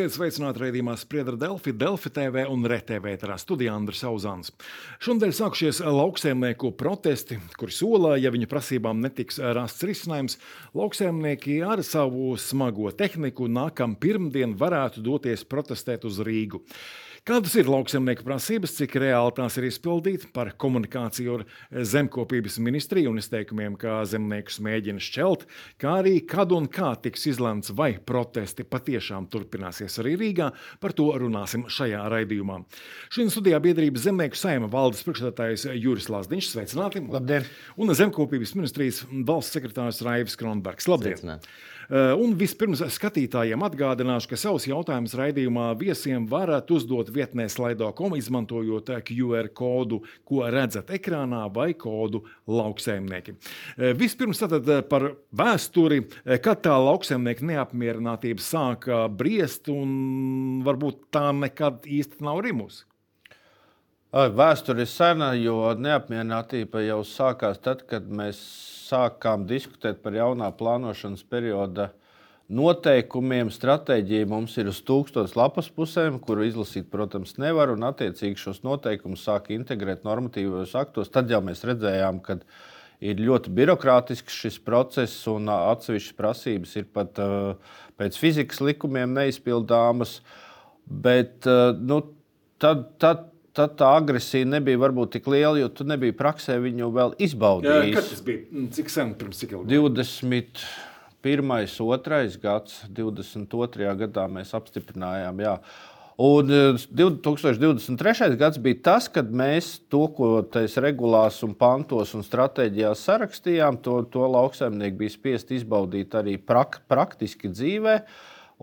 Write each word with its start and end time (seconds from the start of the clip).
Esiet 0.00 0.14
sveicināti 0.16 0.62
raidījumā 0.62 0.94
Spriedra 0.96 1.36
Delfi, 1.36 1.74
Delfi 1.76 2.08
TV 2.16 2.46
un 2.48 2.62
RTV 2.64 3.10
ēterā 3.18 3.34
studijā 3.36 3.74
Andris 3.76 4.00
Auzāns. 4.08 4.48
Šonadēļ 5.04 5.34
sākušies 5.36 5.82
lauksēmnieku 5.84 6.70
protesti, 6.80 7.36
kuri 7.60 7.76
solā, 7.76 8.14
ja 8.16 8.32
viņu 8.32 8.48
prasībām 8.48 9.02
netiks 9.04 9.36
rasts 9.58 9.84
risinājums, 9.84 10.38
lauksēmnieki 10.72 11.58
ar 11.68 11.84
savu 11.84 12.32
smago 12.40 12.88
tehniku 12.96 13.50
nākam 13.52 13.92
pirmdien 14.00 14.56
varētu 14.56 15.04
doties 15.04 15.44
protestēt 15.44 16.08
uz 16.08 16.22
Rīgu. 16.24 16.62
Kādas 17.28 17.52
ir 17.60 17.68
lauksaimnieku 17.68 18.24
prasības, 18.24 18.72
cik 18.78 18.94
reāli 19.02 19.34
tās 19.36 19.58
ir 19.60 19.66
izpildītas 19.68 20.30
par 20.32 20.54
komunikāciju 20.60 21.34
ar 21.34 21.42
zemkopības 21.84 22.56
ministriju 22.64 23.10
un 23.12 23.20
izteikumiem, 23.20 23.74
kā 23.80 23.98
zemniekus 24.08 24.56
mēģina 24.64 25.02
šķelt, 25.04 25.44
kā 25.82 25.98
arī 26.00 26.14
kad 26.24 26.54
un 26.56 26.64
kā 26.72 26.94
tiks 27.04 27.26
izlemts, 27.28 27.74
vai 27.76 27.90
protesti 28.00 28.64
patiešām 28.64 29.28
turpināsies 29.32 30.00
arī 30.00 30.14
Rīgā. 30.22 30.48
Par 30.80 30.96
to 30.96 31.10
runāsim 31.20 31.66
šajā 31.68 32.06
raidījumā. 32.08 32.62
Šodien 33.12 33.34
studijā 33.34 33.60
biedrības 33.68 34.08
zemnieku 34.08 34.40
saima 34.40 34.70
valdes 34.72 35.04
priekšstādātājs 35.04 35.68
Juris 35.76 36.08
Lāsdiņš. 36.08 36.52
Sveicināti! 36.54 37.04
Labdien! 37.04 37.44
Un 37.76 37.92
zemkopības 38.00 38.56
ministrijas 38.56 39.04
valsts 39.28 39.60
sekretārs 39.60 40.00
Raivis 40.08 40.40
Kronbergs. 40.40 40.88
Labdien! 40.88 41.20
Sveicināt. 41.20 41.52
Uh, 41.90 42.12
un 42.22 42.36
vispirms 42.38 42.84
skatītājiem 42.94 43.64
atgādināšu, 43.66 44.28
ka 44.30 44.38
savus 44.38 44.68
jautājumus 44.70 45.16
raidījumā 45.18 45.72
viesiem 45.80 46.28
varat 46.30 46.70
uzdot 46.70 47.08
vietnē 47.10 47.48
slaido.com, 47.50 48.14
izmantojot 48.14 48.92
QR 49.08 49.48
kodu, 49.58 49.98
ko 50.22 50.44
redzat 50.54 50.92
ekrānā, 50.94 51.42
vai 51.50 51.72
kodu 51.74 52.22
lauksaimnieki. 52.46 53.34
Uh, 53.34 53.90
vispirms 53.98 54.38
tātad 54.38 54.70
par 54.90 55.08
vēsturi, 55.34 56.04
kad 56.44 56.62
tā 56.62 56.76
lauksaimnieka 56.78 57.48
neapmierinātība 57.50 58.44
sāka 58.44 59.02
briest, 59.10 59.66
un 59.74 60.62
varbūt 60.66 61.08
tā 61.10 61.26
nekad 61.34 61.90
īsti 61.90 62.22
nav 62.22 62.44
rimusi. 62.46 62.84
Vēsture 64.10 64.82
ir 64.82 64.88
sena, 64.90 65.28
jo 65.38 65.68
neapmierinātība 65.78 66.80
jau 66.82 67.04
sākās 67.06 67.60
tad, 67.62 67.84
kad 67.86 68.08
mēs 68.10 68.40
sākām 68.88 69.44
diskutēt 69.46 70.00
par 70.02 70.16
jaunā 70.18 70.48
plānošanas 70.58 71.22
perioda 71.30 71.92
noteikumiem. 72.50 73.52
Stratēģija 73.54 74.26
mums 74.26 74.58
ir 74.58 74.72
uz 74.72 74.80
tūkstošiem 74.82 75.38
lapas 75.38 75.70
pusēm, 75.70 76.18
kuru 76.18 76.48
izlasīt, 76.48 76.90
protams, 76.90 77.36
nevar. 77.38 77.70
Un, 77.70 77.86
attiecīgi, 77.86 78.34
šos 78.48 78.64
noteikumus 78.66 79.22
sāk 79.28 79.52
integrēt 79.54 80.02
normatīvos 80.02 80.74
aktos. 80.82 81.14
Tad 81.14 81.30
jau 81.30 81.38
mēs 81.46 81.62
redzējām, 81.70 82.18
ka 82.26 82.40
ir 82.98 83.22
ļoti 83.22 83.54
birokrātisks 83.54 84.42
šis 84.42 84.58
process, 84.66 85.22
un 85.30 85.46
atsevišķas 85.54 86.18
prasības 86.18 86.74
ir 86.82 86.90
pat 86.90 87.22
pēc 87.94 88.18
fizikas 88.18 88.58
likumiem 88.58 89.14
neizpildāmas. 89.22 90.18
Bet 90.90 91.46
nu, 91.78 92.08
tad, 92.58 92.88
tad 92.98 93.28
tad 93.60 93.76
tā 93.80 93.90
agresija 94.00 94.48
nebija 94.48 94.80
varbūt 94.80 95.16
tik 95.18 95.28
liela, 95.30 95.58
jo 95.60 95.68
tu 95.72 95.86
nebija 95.88 96.16
praksē 96.16 96.56
viņu 96.64 96.90
vēl 96.96 97.16
izbaudījis. 97.28 97.96
Kad 97.98 98.12
tas 98.14 98.24
bija? 98.26 98.46
Mm, 98.48 98.70
Cik 98.76 98.92
sen 98.92 99.12
pirms 99.20 99.44
cik 99.44 99.56
ilgi? 99.58 99.76
20. 99.76 100.64
Pirmais, 101.20 101.74
otrais 101.84 102.38
gads, 102.40 102.78
22. 102.96 103.90
gadā 104.00 104.22
mēs 104.32 104.54
apstiprinājām. 104.56 105.42
Jā. 105.44 105.58
Un 106.20 106.48
2023. 106.48 108.36
gads 108.40 108.60
bija 108.60 108.78
tas, 108.88 109.06
kad 109.12 109.28
mēs 109.32 109.68
to, 109.92 110.02
ko 110.16 110.42
tais 110.44 110.74
regulās, 110.80 111.38
un 111.44 111.52
pantos 111.56 112.12
un 112.16 112.24
stratēģijās 112.24 113.04
sarakstījām, 113.08 113.78
to, 113.84 113.98
to 114.12 114.26
lauksaimnieki 114.32 114.98
bija 114.98 115.14
spiest 115.14 115.52
izbaudīt 115.56 116.16
arī 116.16 116.38
prak, 116.40 116.82
praktiski 116.92 117.52
dzīvē. 117.52 117.98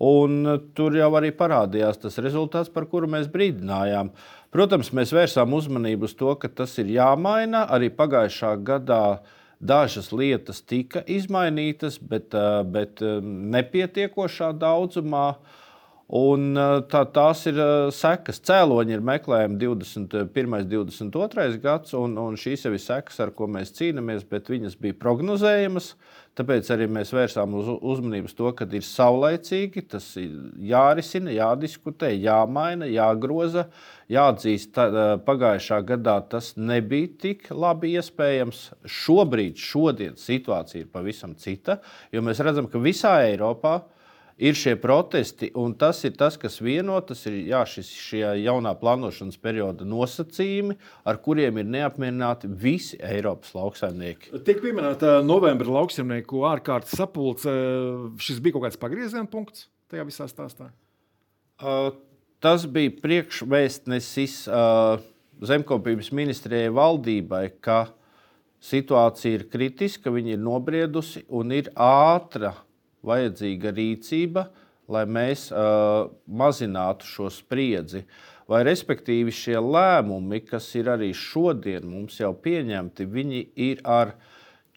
Un 0.05 0.43
tur 0.77 0.93
jau 0.97 1.09
arī 1.17 1.31
parādījās 1.33 1.97
tas 2.03 2.19
rezultāts, 2.21 2.69
par 2.69 2.85
kuru 2.89 3.09
mēs 3.09 3.29
brīdinājām. 3.33 4.13
Uh, 4.57 4.63
Protams, 4.63 4.87
mēs 4.89 5.11
vērsām 5.13 5.51
uzmanību 5.53 6.07
uz 6.07 6.15
to, 6.17 6.31
ka 6.41 6.49
tas 6.49 6.71
ir 6.81 6.87
jāmaina. 6.89 7.59
Arī 7.69 7.91
pagājušā 7.93 8.55
gadā 8.65 9.19
dažas 9.61 10.07
lietas 10.09 10.63
tika 10.65 11.03
izmainītas, 11.05 11.99
bet, 12.01 12.33
eh, 12.33 12.63
bet 12.65 13.03
eh, 13.05 13.19
nepietiekošā 13.53 14.49
daudzumā. 14.57 15.27
Un 16.07 16.53
eh, 16.55 16.73
tā, 16.87 17.01
tās 17.11 17.41
ir 17.49 17.57
sekas. 17.91 18.39
Cēloņi 18.47 18.95
ir 18.95 19.01
meklējumi 19.03 19.57
21. 19.59 20.53
un 20.55 20.69
22. 20.71 21.57
gads, 21.63 21.91
un, 21.99 22.13
un 22.21 22.37
šīs 22.39 22.63
jau 22.63 22.71
ir 22.71 22.79
sekas, 22.79 23.19
ar 23.23 23.33
ko 23.35 23.49
mēs 23.51 23.73
cīnāmies, 23.75 24.23
bet 24.29 24.47
viņas 24.47 24.77
bija 24.79 24.95
prognozējamas. 25.01 25.91
Tāpēc 26.37 26.69
arī 26.71 26.85
mēs 26.93 27.09
vērsām 27.11 27.55
uz, 27.57 27.67
uzmanību 27.81 28.29
uz 28.29 28.35
to, 28.37 28.51
ka 28.55 28.67
ir 28.77 28.85
saulaicīgi, 28.85 29.83
tas 29.91 30.05
ir 30.21 30.31
jārisina, 30.69 31.33
jādiskutē, 31.33 32.13
jāmaina, 32.13 32.87
jāgroza. 32.93 33.65
Jāatzīst, 34.13 34.71
ka 34.77 35.17
pagājušā 35.25 35.81
gadā 35.89 36.15
tas 36.31 36.53
nebija 36.55 37.09
tik 37.25 37.49
labi 37.51 37.97
iespējams. 37.99 38.63
Šobrīd, 38.87 39.59
šodien 39.59 40.15
situācija 40.15 40.85
ir 40.85 40.93
pavisam 40.93 41.35
cita, 41.35 41.81
jo 42.13 42.23
mēs 42.23 42.39
redzam, 42.45 42.71
ka 42.71 42.79
visā 42.79 43.17
Eiropā 43.25 43.75
ir 43.81 43.96
šie 44.57 44.75
protesti, 44.77 45.49
un 45.57 45.73
tas 45.77 46.03
ir 46.05 46.13
tas, 46.17 46.35
kas 46.37 46.59
vieno. 46.61 46.99
Tas 47.05 47.23
ir 47.29 47.39
jā, 47.49 47.63
šis, 47.65 47.89
šie 47.89 48.23
jaunā 48.43 48.75
plānošanas 48.77 49.39
perioda 49.41 49.87
nosacījumi, 49.87 50.77
ar 51.09 51.17
kuriem 51.25 51.57
ir 51.57 51.69
neapmierināti 51.73 52.49
visi 52.49 52.99
Eiropas 53.01 53.55
lauksaimnieki. 53.57 54.35
Tiek 54.45 54.61
pieminēta 54.61 55.19
novembra 55.25 55.79
lauksaimnieku 55.79 56.45
ārkārtas 56.51 56.93
sapulce. 56.99 57.53
Šis 58.21 58.43
bija 58.43 58.57
kaut 58.57 58.67
kāds 58.67 58.81
pagrieziena 58.81 59.25
punkts 59.31 59.65
tajā 59.89 60.05
visā 60.05 60.27
stāstā. 60.29 60.69
Uh, 61.57 61.89
tas 62.43 62.67
bija 62.69 62.93
priekšvēstnesis 63.01 64.43
uh, 64.51 65.01
zemkopības 65.41 66.11
ministrijai 66.13 66.69
valdībai, 66.77 67.47
ka 67.57 67.87
situācija 68.61 69.39
ir 69.39 69.49
kritiska, 69.49 70.13
viņa 70.13 70.35
ir 70.35 70.45
nobriedusi 70.45 71.25
un 71.33 71.53
ir 71.57 71.71
ātra 71.73 72.53
vajadzīga 73.07 73.73
rīcība, 73.75 74.47
lai 74.91 75.03
mēs 75.09 75.49
uh, 75.51 76.07
mazinātu 76.27 77.07
šo 77.07 77.31
spriedzi. 77.33 78.05
Vai 78.47 78.61
respektīvi 78.63 79.33
šie 79.35 79.57
lēmumi, 79.59 80.39
kas 80.47 80.69
ir 80.79 80.87
arī 80.93 81.11
šodien 81.11 81.83
mums 81.89 82.21
jau 82.21 82.31
pieņemti, 82.31 83.07
viņi 83.11 83.41
ir 83.65 83.81
ar 83.83 84.13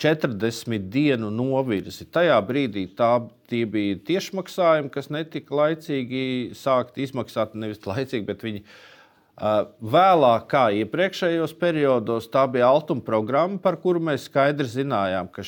40 0.01 0.89
dienu 0.91 1.29
novirzi. 1.31 2.09
Tajā 2.11 2.39
brīdī 2.49 2.87
tā 2.99 3.13
bija 3.51 3.99
tiešmaksājumi, 4.09 4.91
kas 4.91 5.11
netika 5.13 5.55
laicīgi 5.55 6.23
sākt 6.59 6.99
izmaksāt, 6.99 7.55
nevis 7.55 7.85
laicīgi, 7.87 8.25
bet 8.27 8.43
viņi 8.47 8.65
uh, 8.65 9.69
vēlāk, 9.81 10.47
kā 10.51 10.65
iepriekšējos 10.81 11.55
periodos, 11.61 12.31
tā 12.33 12.47
bija 12.51 12.73
altuma 12.73 13.05
programma, 13.05 13.61
par 13.63 13.79
kuru 13.81 14.03
mēs 14.11 14.27
skaidri 14.31 14.69
zinājām, 14.69 15.31
ka 15.33 15.45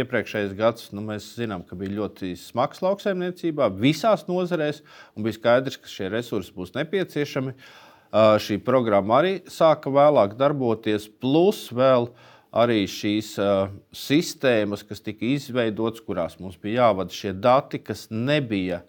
iepriekšējais 0.00 0.52
gads 0.58 0.90
nu, 0.94 1.04
mēs 1.06 1.30
zinām, 1.38 1.64
ka 1.66 1.78
bija 1.78 1.94
ļoti 2.00 2.34
smags 2.40 2.82
lauksaimniecībā 2.84 3.70
visās 3.78 4.26
nozarēs, 4.28 4.82
un 5.14 5.26
bija 5.26 5.38
skaidrs, 5.38 5.78
ka 5.80 5.90
šie 5.90 6.10
resursi 6.12 6.54
būs 6.56 6.74
nepieciešami. 6.76 7.54
Uh, 8.14 8.36
šī 8.38 8.60
programma 8.62 9.18
arī 9.22 9.34
sāka 9.50 9.90
vēlāk 9.90 10.36
darboties, 10.38 11.08
plus 11.22 11.66
vēl 11.74 12.08
arī 12.54 12.84
šīs 12.86 13.32
uh, 13.42 13.72
sistēmas, 13.90 14.84
kas 14.86 15.02
tika 15.02 15.26
izveidotas, 15.26 16.04
kurās 16.06 16.38
mums 16.38 16.60
bija 16.62 16.84
jāvada 16.84 17.14
šie 17.14 17.32
dati, 17.34 17.82
kas 17.82 18.06
nebija 18.14 18.84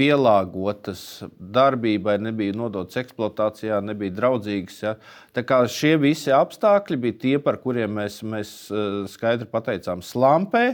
pielāgotas 0.00 1.02
darbībai, 1.36 2.16
nebija 2.24 2.56
nodotas 2.56 3.02
eksploatācijā, 3.02 3.82
nebija 3.84 4.16
draudzīgas. 4.16 4.78
Ja. 4.84 4.94
Tā 5.36 5.44
kā 5.46 5.60
šie 5.68 5.96
visi 6.00 6.32
apstākļi 6.34 7.00
bija 7.04 7.18
tie, 7.24 7.34
par 7.44 7.60
kuriem 7.60 7.98
mēs, 8.00 8.20
mēs 8.24 8.54
eh, 8.72 9.02
skaidri 9.12 9.50
pateicām 9.50 10.04
slampē. 10.04 10.64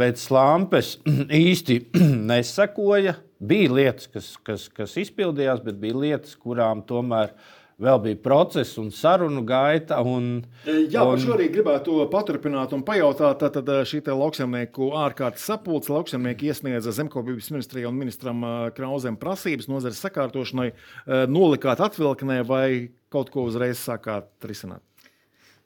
Pēc 0.00 0.22
slampes 0.22 0.94
īsti 1.44 1.80
nesakoja. 2.30 3.18
Bija 3.40 3.72
lietas, 3.72 4.06
kas, 4.12 4.34
kas, 4.44 4.68
kas 4.76 4.98
izpildījās, 5.00 5.62
bet 5.64 5.78
bija 5.80 5.96
lietas, 5.96 6.34
kurām 6.36 6.82
tomēr 6.84 7.30
uh, 7.32 7.59
vēl 7.80 8.00
bija 8.04 8.18
process 8.22 8.78
un 8.80 8.90
sarunu 8.94 9.42
gaita. 9.46 10.00
Un, 10.06 10.42
e, 10.64 10.76
Jā, 10.92 11.04
un... 11.06 11.20
šo 11.20 11.34
arī 11.36 11.48
gribētu 11.52 11.96
paturpināt 12.12 12.74
un 12.76 12.84
pajautāt. 12.86 13.46
Tad 13.56 13.72
šī 13.88 14.02
lauksaimnieku 14.10 14.92
ārkārtas 15.00 15.46
sapulce 15.50 15.92
lauksaimnieki 15.94 16.50
iesniedza 16.50 16.94
zemkopības 16.96 17.50
ministrijai 17.54 17.88
un 17.90 17.98
ministram 18.00 18.44
e, 18.44 18.54
Krausam 18.76 19.18
prasības 19.20 19.70
nozares 19.70 20.02
sakārtošanai. 20.04 20.70
E, 20.70 21.24
nolikāt 21.30 21.82
atvilknē 21.84 22.42
vai 22.48 22.70
kaut 23.10 23.32
ko 23.34 23.48
uzreiz 23.48 23.80
sākāt 23.80 24.30
risināt? 24.46 24.84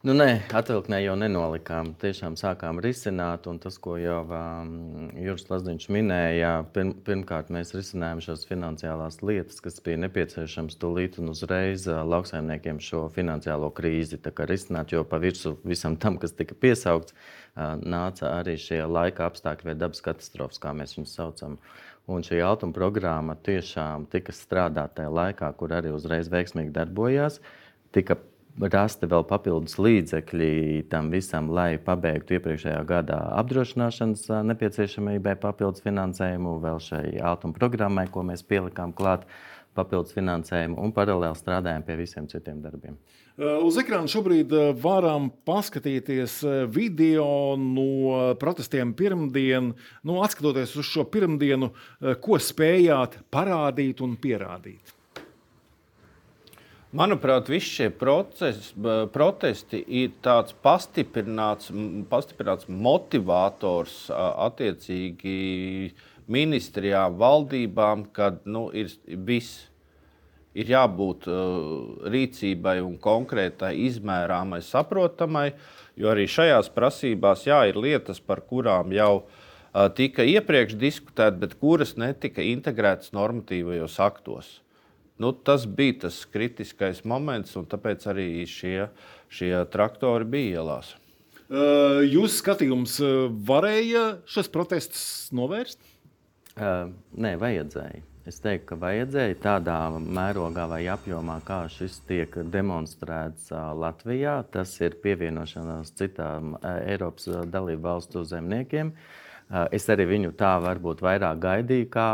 Nu, 0.04 0.12
nē, 0.12 0.42
atvilknē 0.52 0.98
jau 1.00 1.14
nenolikām. 1.16 1.94
Tiešām 1.96 2.34
sākām 2.36 2.76
risināt, 2.84 3.46
un 3.48 3.56
tas, 3.56 3.78
ko 3.80 3.94
jau 3.96 4.18
um, 4.28 5.06
Juris 5.16 5.46
Lazdiņš 5.48 5.86
minēja, 5.96 6.50
pirm, 6.74 6.90
pirmkārt 7.06 7.48
mēs 7.54 7.72
risinājām 7.72 8.20
šīs 8.26 8.42
finansiālās 8.50 9.22
lietas, 9.24 9.62
kas 9.64 9.80
bija 9.86 10.02
nepieciešamas 10.02 10.76
tūlīt 10.82 11.16
un 11.22 11.32
uzreiz 11.32 11.86
uh, 11.88 12.02
lauksaimniekiem 12.04 12.82
šo 12.84 13.06
finansiālo 13.14 13.70
krīzi 13.72 14.20
risināt, 14.50 14.92
jo 14.92 15.06
pa 15.08 15.22
virsmu 15.24 15.54
visam 15.64 15.96
tam, 15.96 16.20
kas 16.20 16.36
tika 16.36 16.52
piesaukts, 16.52 17.16
uh, 17.16 17.72
nāca 17.80 18.34
arī 18.42 18.58
šie 18.60 18.82
laika 18.84 19.24
apstākļi 19.30 19.70
vai 19.70 19.78
dabas 19.86 20.04
katastrofas, 20.04 20.60
kā 20.60 20.76
mēs 20.76 20.98
viņus 20.98 21.16
saucam. 21.16 21.56
Un 22.12 22.28
šī 22.28 22.44
automa 22.44 22.76
programma 22.76 23.40
tiešām 23.40 24.04
tika 24.12 24.36
strādāta 24.36 25.00
tajā 25.00 25.16
laikā, 25.22 25.52
kur 25.56 25.72
arī 25.80 25.96
uzreiz 25.96 26.28
veiksmīgi 26.28 26.76
darbojās. 26.76 27.40
Tika 27.96 28.20
rasti 28.60 29.08
vēl 29.10 29.24
papildus 29.26 29.78
līdzekļi 29.82 30.84
tam 30.90 31.10
visam, 31.10 31.50
lai 31.54 31.74
pabeigtu 31.82 32.36
iepriekšējā 32.38 32.84
gadā 32.86 33.18
apdrošināšanas 33.40 34.28
nepieciešamībai 34.50 35.34
papildus 35.42 35.82
finansējumu, 35.84 36.60
vēl 36.62 36.78
šai 36.82 37.04
automa 37.22 37.56
programmai, 37.58 38.06
ko 38.10 38.22
mēs 38.26 38.46
pielikām 38.46 38.94
klāt 38.94 39.26
papildus 39.74 40.14
finansējumu 40.14 40.78
un 40.78 40.94
paralēli 40.94 41.34
strādājam 41.34 41.82
pie 41.82 41.98
visiem 41.98 42.28
citiem 42.30 42.62
darbiem. 42.62 42.94
Uz 43.34 43.74
ekrāna 43.82 44.06
šobrīd 44.06 44.52
varam 44.78 45.32
paskatīties 45.42 46.36
video 46.70 47.56
no 47.58 48.36
protestiem 48.38 48.92
pirmdien. 48.94 49.72
Nu, 50.06 50.20
atskatoties 50.22 50.76
uz 50.78 50.86
šo 50.86 51.02
pirmdienu, 51.10 51.72
ko 52.22 52.38
spējāt 52.38 53.18
parādīt 53.34 54.04
un 54.06 54.14
pierādīt? 54.14 54.94
Manuprāt, 56.94 57.48
visi 57.50 57.72
šie 57.74 57.88
procesi, 57.98 58.68
protesti 59.10 59.80
ir 59.98 60.12
tāds 60.22 60.54
pastiprināts, 60.62 61.72
pastiprināts 62.06 62.68
motivators 62.70 63.96
attiecīgi 64.14 65.34
ministrijām, 66.30 67.18
valdībām, 67.18 68.06
kad 68.14 68.46
nu, 68.46 68.68
ir 68.70 68.94
viss. 69.26 69.64
Ir 70.54 70.70
jābūt 70.70 71.26
uh, 71.26 72.06
rīcībai 72.14 72.76
un 72.84 72.94
konkrētai, 73.02 73.72
izmērāmai, 73.88 74.60
saprotamai, 74.62 75.48
jo 75.98 76.12
arī 76.12 76.28
šajās 76.30 76.70
prasībās 76.76 77.42
jā, 77.48 77.58
ir 77.72 77.80
lietas, 77.82 78.22
par 78.22 78.44
kurām 78.46 78.94
jau 78.94 79.24
uh, 79.24 79.88
tika 79.98 80.22
iepriekš 80.22 80.78
diskutētas, 80.78 81.40
bet 81.42 81.58
kuras 81.58 81.96
netika 81.98 82.46
integrētas 82.54 83.10
normatīvajos 83.18 83.98
aktos 84.06 84.60
nu, 85.22 85.32
tas 85.32 85.66
bija 85.66 86.04
tas 86.06 86.22
kritiskais 86.30 87.04
moments, 87.04 87.54
un 87.58 87.68
tāpēc 87.70 88.06
arī 88.10 88.28
šie, 88.50 88.88
šie 89.32 89.52
traktori 89.72 90.28
bija 90.28 90.60
ielās. 90.60 90.94
Jūsu 92.08 92.40
skatījums 92.40 92.96
varēja 93.46 94.04
šos 94.30 94.48
protestus 94.50 95.04
novērst? 95.36 95.78
Uh, 96.54 96.90
nē, 97.20 97.34
vajadzēja. 97.42 98.02
Es 98.24 98.38
teiktu, 98.40 98.70
ka 98.70 98.78
vajadzēja 98.80 99.36
tādā 99.42 99.76
mērogā 100.00 100.64
vai 100.70 100.80
apjomā, 100.88 101.36
kā 101.44 101.66
šis 101.68 101.98
tiek 102.08 102.38
demonstrēts 102.48 103.50
Latvijā. 103.52 104.38
Tas 104.54 104.72
ir 104.80 104.96
pievienošanās 105.02 105.92
citām 105.98 106.54
Eiropas 106.64 107.28
dalību 107.52 107.84
valstu 107.84 108.24
zemniekiem. 108.24 108.94
Uh, 108.94 109.23
Es 109.74 109.84
arī 109.92 110.06
viņu 110.08 110.32
tā 110.38 110.54
varbūt 110.64 111.02
vairāk 111.04 111.38
gaidīju, 111.42 111.88
kā 111.92 112.08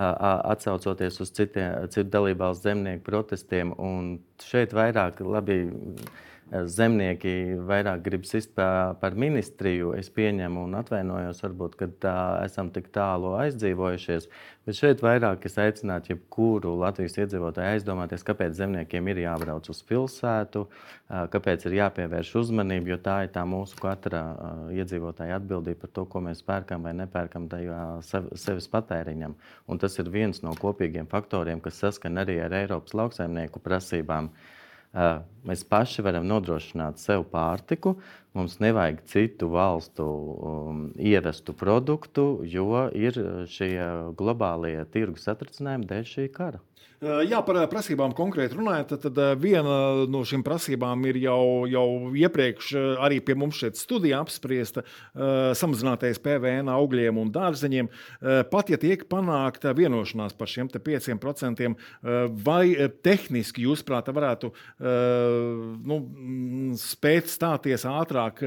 atsaucoties 0.00 1.20
uz 1.20 1.30
citiem, 1.36 1.86
citu 1.92 2.08
dalībvalstu 2.14 2.70
zemnieku 2.70 3.04
protestiem. 3.06 3.74
Un 3.76 4.16
šeit 4.42 4.72
vairāk 4.74 5.20
labi 5.20 5.60
zemnieki 6.50 7.32
vairāk 7.66 8.02
grib 8.02 8.24
sist 8.26 8.52
par 8.56 9.14
ministriju. 9.18 9.92
Es 9.98 10.10
pieņemu 10.10 10.64
un 10.66 10.78
atvainojos, 10.80 11.42
varbūt, 11.44 11.76
ka 11.78 11.88
tā, 12.02 12.16
esam 12.46 12.72
tik 12.74 12.90
tālu 12.94 13.36
aizdzīvojušies. 13.38 14.26
Bet 14.66 14.76
šeit 14.76 15.00
vairāk 15.02 15.46
es 15.46 15.56
aicinātu 15.62 16.12
jebkuru 16.12 16.74
Latvijas 16.82 17.16
iedzīvotāju 17.22 17.78
aizdomāties, 17.78 18.26
kāpēc 18.26 18.58
zemniekiem 18.58 19.08
ir 19.12 19.22
jābrauc 19.22 19.70
uz 19.72 19.80
pilsētu, 19.86 20.66
kāpēc 21.32 21.64
ir 21.70 21.78
jāpievērš 21.78 22.34
uzmanība, 22.42 22.92
jo 22.92 23.00
tā 23.06 23.16
ir 23.24 23.32
tā 23.34 23.46
mūsu 23.48 23.78
katra 23.80 24.26
iedzīvotāja 24.74 25.38
atbildība 25.40 25.86
par 25.86 25.94
to, 25.96 26.06
ko 26.10 26.22
mēs 26.26 26.44
pērkam 26.46 26.86
vai 26.86 26.94
nepērkam 26.98 27.48
tajā 27.50 27.80
sevis 28.04 28.70
patēriņam. 28.70 29.38
Un 29.70 29.80
tas 29.82 29.98
ir 30.02 30.10
viens 30.12 30.42
no 30.42 30.54
kopīgiem 30.58 31.08
faktoriem, 31.10 31.62
kas 31.62 31.80
saskan 31.80 32.20
arī 32.20 32.40
ar 32.44 32.58
Eiropas 32.60 32.98
lauksaimnieku 32.98 33.62
prasībām. 33.64 34.30
Uh, 34.30 34.56
Mēs 34.90 35.62
paši 35.70 36.02
varam 36.02 36.26
nodrošināt 36.26 36.98
sev 36.98 37.22
pārtiku. 37.30 37.94
Mums 38.34 38.58
nevajag 38.62 39.02
citu 39.10 39.50
valstu 39.52 40.06
um, 40.06 40.80
ievestu 40.98 41.54
produktu, 41.54 42.42
jo 42.42 42.88
ir 42.94 43.18
šie 43.50 43.74
globālie 44.18 44.82
tirgus 44.90 45.26
satricinājumi 45.26 45.86
dēļ 45.90 46.10
šī 46.14 46.26
kara. 46.34 46.62
Jā, 47.00 47.38
par 47.40 47.56
prasībām 47.72 48.12
konkrēti 48.12 48.58
runājot, 48.58 48.90
tad 49.00 49.18
viena 49.40 50.04
no 50.04 50.20
šīm 50.28 50.42
prasībām 50.44 51.00
ir 51.08 51.16
jau, 51.22 51.64
jau 51.64 51.84
iepriekš 52.12 52.74
arī 53.00 53.22
pie 53.24 53.32
mums 53.40 53.56
šeit 53.62 53.78
studijā 53.80 54.18
apspriesta 54.20 54.82
samazinātais 55.56 56.20
PVN 56.20 56.68
augļiem 56.68 57.16
un 57.22 57.30
dārzeņiem. 57.32 57.88
Pat 58.52 58.68
ja 58.68 58.76
tiek 58.82 59.06
panākta 59.08 59.72
vienošanās 59.78 60.36
par 60.36 60.52
šiem 60.52 60.68
5%, 60.74 61.70
vai 62.44 62.90
tehniski 63.00 63.64
jūs 63.64 63.80
prāt 63.88 64.12
varētu 64.12 64.52
nu, 65.80 65.98
spēt 66.76 67.32
stāties 67.32 67.88
ātrāk, 67.88 68.44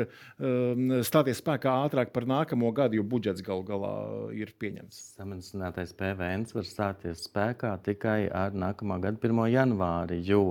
stāties 1.10 1.42
spēkā 1.42 1.74
ātrāk 1.88 2.14
par 2.14 2.30
nākamo 2.30 2.70
gadu, 2.70 3.02
jo 3.02 3.08
budžets 3.16 3.42
galu 3.42 3.66
galā 3.66 3.96
ir 4.38 4.54
pieņemts? 4.62 5.02
Samazinātais 5.18 5.98
PVN 5.98 6.46
var 6.54 6.70
stāties 6.70 7.26
spēkā 7.26 7.74
tikai 7.90 8.30
ar 8.30 8.43
ar 8.48 8.56
nākamā 8.66 9.00
gada 9.04 9.20
1. 9.20 9.44
janvāri, 9.54 10.22
jo 10.28 10.46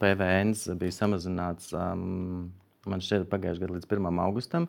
PVN 0.00 0.54
bija 0.80 0.96
samazināts. 1.02 1.72
Um, 1.76 2.50
man 2.88 3.02
šķiet, 3.04 3.26
pagājušajā 3.30 3.64
gadā 3.64 3.76
līdz 3.76 3.88
1. 3.90 4.20
augustam. 4.22 4.68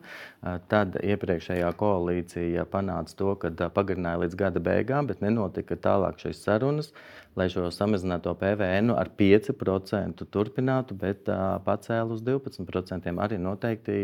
Tad 0.72 0.98
iepriekšējā 1.00 1.70
koalīcija 1.80 2.66
panāca 2.70 3.16
to, 3.16 3.32
ka 3.40 3.70
pagarināja 3.74 4.24
līdz 4.24 4.36
gada 4.40 4.62
beigām, 4.64 5.08
bet 5.10 5.22
nenotika 5.24 5.78
tālāk 5.80 6.20
šīs 6.22 6.42
sarunas, 6.44 6.92
lai 7.38 7.48
šo 7.52 7.68
samazināto 7.74 8.34
PVN 8.38 8.92
ar 8.96 9.12
5% 9.16 10.26
turpinātu, 10.34 10.98
bet 10.98 11.30
pacēlu 11.66 12.18
uz 12.18 12.24
12%. 12.26 13.10
Arī 13.24 13.40
noteikti 13.40 13.96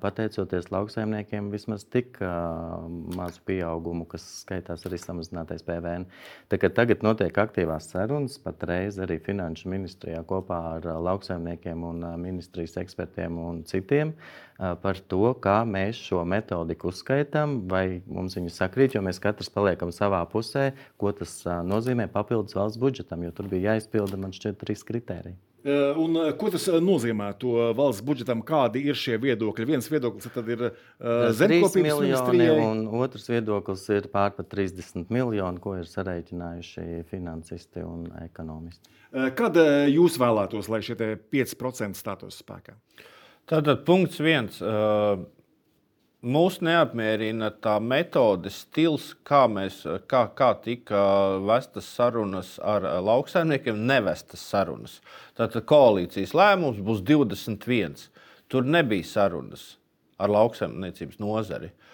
pateicoties 0.00 0.70
lauksaimniekiem, 0.70 1.50
vismaz 1.52 1.84
tik 1.88 2.20
uh, 2.22 2.84
mazu 3.16 3.42
pieaugumu, 3.48 4.06
kas 4.10 4.24
skaitās 4.42 4.86
arī 4.88 5.00
samazinātais 5.00 5.64
PVN. 5.66 6.06
Tagad 6.52 7.02
notiek 7.06 7.40
aktīvās 7.42 7.90
sarunas, 7.92 8.38
patreiz 8.42 9.00
arī 9.02 9.18
Finanšu 9.24 9.70
ministrijā 9.72 10.22
kopā 10.28 10.60
ar 10.76 10.88
lauksaimniekiem 11.08 11.84
un 11.90 12.06
ministrijas 12.22 12.78
ekspertiem 12.84 13.38
un 13.40 13.64
citiem 13.68 14.14
par 14.82 14.98
to, 15.08 15.32
kā 15.40 15.60
mēs 15.64 16.00
šo 16.10 16.22
metodiku 16.28 16.90
uzskaitām, 16.92 17.62
vai 17.70 18.02
mums 18.06 18.36
viņa 18.36 18.52
sakrīt, 18.52 18.96
jo 18.96 19.04
mēs 19.04 19.22
katrs 19.22 19.52
paliekam 19.52 19.92
savā 19.94 20.20
pusē, 20.28 20.70
ko 21.00 21.14
tas 21.16 21.40
nozīmē 21.46 22.10
papildus 22.12 22.58
valsts 22.58 22.80
budžetam, 22.80 23.24
jo 23.24 23.32
tur 23.32 23.48
bija 23.48 23.72
jāizpilda 23.74 24.20
man 24.20 24.36
šķiet 24.36 24.60
trīs 24.60 24.84
kritēriji. 24.84 25.38
Eh, 25.64 25.96
un, 25.96 26.16
eh, 26.16 26.30
ko 26.40 26.48
tas 26.48 26.64
eh, 26.72 26.78
nozīmē 26.80 27.34
valsts 27.76 28.04
budžetam? 28.04 28.40
Kādi 28.46 28.80
ir 28.88 28.96
šie 28.96 29.18
viedokļi? 29.20 29.66
Viens 29.68 29.88
viedoklis 29.92 30.30
ir 30.40 30.62
uh, 30.64 31.26
zemkopības 31.36 32.00
ministrijai, 32.00 32.62
un 32.64 32.86
otrs 32.96 33.28
viedoklis 33.28 33.84
ir 33.92 34.08
pārpat 34.12 34.48
30 34.54 35.12
miljoni, 35.12 35.60
ko 35.60 35.74
ir 35.76 35.90
sareiķinājuši 35.90 37.04
finansisti 37.10 37.84
un 37.84 38.08
ekonomisti. 38.24 38.96
Kad 39.36 39.58
jūs 39.90 40.16
vēlētos, 40.22 40.70
lai 40.70 40.80
šie 40.86 40.96
5% 40.96 41.98
stātos 41.98 42.40
spēkā? 42.40 42.78
Tātad 43.50 43.84
punkts 43.84 44.20
viens. 44.22 44.62
Uh, 44.62 45.26
Mūs 46.20 46.58
neapmierina 46.60 47.48
tā 47.64 47.78
metode, 47.80 48.50
stils, 48.52 49.14
kā, 49.24 49.46
mēs, 49.48 49.78
kā, 50.04 50.26
kā 50.36 50.50
tika 50.60 51.00
vestas 51.48 51.88
sarunas 51.96 52.58
ar 52.60 52.84
lauksaimniekiem, 53.00 53.80
nevestas 53.88 54.42
sarunas. 54.44 54.98
Tātad 55.38 55.64
koalīcijas 55.64 56.36
lēmums 56.36 56.82
būs 56.84 57.00
21. 57.08 57.96
Tur 58.52 58.68
nebija 58.68 59.08
sarunas 59.08 59.78
ar 60.20 60.28
lauksaimniecības 60.36 61.22
nozari. 61.24 61.72
Uh, 61.72 61.90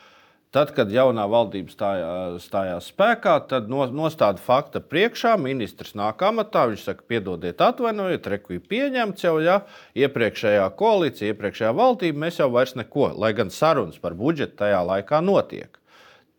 Tad, 0.56 0.70
kad 0.72 0.88
jaunā 0.88 1.26
valdība 1.28 1.68
stājā, 1.68 2.12
stājās 2.40 2.86
spēkā, 2.88 3.34
tad 3.50 3.66
nostāda 3.68 4.40
fakta 4.40 4.80
priekšā. 4.80 5.34
Ministrs 5.36 5.92
nāk 5.98 6.22
amatā, 6.24 6.62
viņš 6.70 6.84
saka, 6.86 7.04
piedodiet, 7.12 7.60
atvainojiet, 7.60 8.24
reku 8.32 8.54
ir 8.56 8.62
pieņemts 8.64 9.26
jau, 9.26 9.34
ja 9.44 9.58
iepriekšējā 10.00 10.64
koalīcija, 10.78 11.34
iepriekšējā 11.34 11.72
valdība, 11.76 12.22
mēs 12.22 12.40
jau 12.40 12.46
vairs 12.54 12.72
neko, 12.78 13.10
lai 13.20 13.34
gan 13.36 13.52
sarunas 13.52 14.00
par 14.00 14.16
budžetu 14.16 14.56
tajā 14.62 14.78
laikā 14.94 15.20
notiek. 15.26 15.76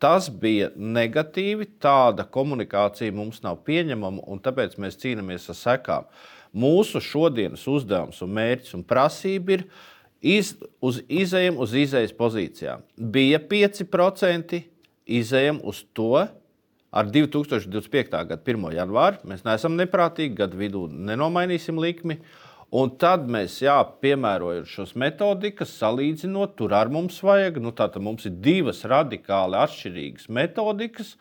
Tas 0.01 0.31
bija 0.33 0.71
negatīvi, 0.74 1.67
tāda 1.77 2.25
komunikācija 2.25 3.13
mums 3.13 3.43
nav 3.45 3.62
pieņemama, 3.69 4.25
un 4.25 4.41
tāpēc 4.41 4.79
mēs 4.81 4.97
cīnāmies 5.03 5.45
ar 5.53 5.59
sekām. 5.62 6.09
Mūsu 6.57 7.03
šodienas 7.05 7.69
uzdevums 7.69 8.24
un 8.25 8.33
mērķis 8.33 8.79
un 8.79 8.88
prasība 8.88 9.59
ir 9.59 9.67
iz, 10.21 10.55
uz 10.81 11.01
izējiem 11.07 11.59
uz 11.62 11.75
izējas 11.77 12.15
pozīcijām. 12.17 12.83
Bija 12.97 13.39
5%, 13.39 14.62
izējiem 15.07 15.62
uz 15.63 15.86
to. 15.93 16.27
Ar 16.97 17.09
2025. 17.12 18.12
gada 18.12 18.39
1. 18.39 18.67
janvāru 18.77 19.27
mēs 19.27 19.43
neesam 19.45 19.75
neprātīgi, 19.77 20.38
gadu 20.38 20.59
vidū 20.59 20.86
nenomainīsim 20.88 21.79
likmi. 21.83 22.21
Un 22.67 22.91
tad 23.00 23.29
mēs, 23.31 23.62
jā, 23.63 23.75
piemērojot 24.03 24.67
šos 24.67 24.93
metodikas, 25.00 25.71
salīdzinot, 25.79 26.57
tur 26.59 26.74
ar 26.75 26.89
mums 26.91 27.19
vajag. 27.24 27.62
Nu, 27.63 27.71
tātad 27.75 28.03
mums 28.03 28.27
ir 28.27 28.39
divas 28.43 28.81
radikāli 28.88 29.55
atšķirīgas 29.62 30.27
metodikas, 30.36 31.13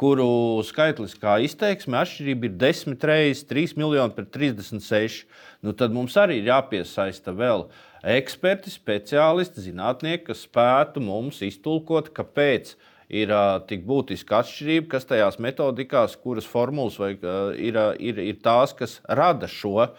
kuru 0.00 0.60
skaitliskā 0.64 1.38
izteiksme 1.44 2.00
atšķirība 2.00 2.48
ir 2.48 2.58
10 2.64 3.08
reizes 3.08 3.46
3 3.48 3.76
miljoni 3.80 4.16
pret 4.16 4.28
36. 4.36 5.24
Nu, 5.64 5.72
tad 5.76 5.96
mums 5.96 6.16
arī 6.20 6.40
ir 6.40 6.52
jāpiesaista 6.52 7.32
vēl 7.36 7.68
eksperti, 8.06 8.72
speciālisti, 8.72 9.64
zinātnieki, 9.66 10.26
kas 10.30 10.46
spētu 10.46 11.02
mums 11.04 11.42
iztulkot, 11.46 12.12
kāpēc 12.16 12.74
ir 13.10 13.32
uh, 13.34 13.58
tik 13.66 13.82
būtiska 13.88 14.40
atšķirība, 14.40 14.90
kas 14.94 15.08
tajās 15.10 15.40
metodikās, 15.42 16.14
kuras 16.20 16.46
formulas 16.46 16.98
vai, 17.00 17.14
uh, 17.18 17.50
ir, 17.58 17.76
uh, 17.76 17.96
ir, 17.98 18.20
ir 18.22 18.38
tās, 18.44 18.74
kas 18.76 19.00
rada 19.08 19.50
šo 19.50 19.76
uh, 19.82 19.90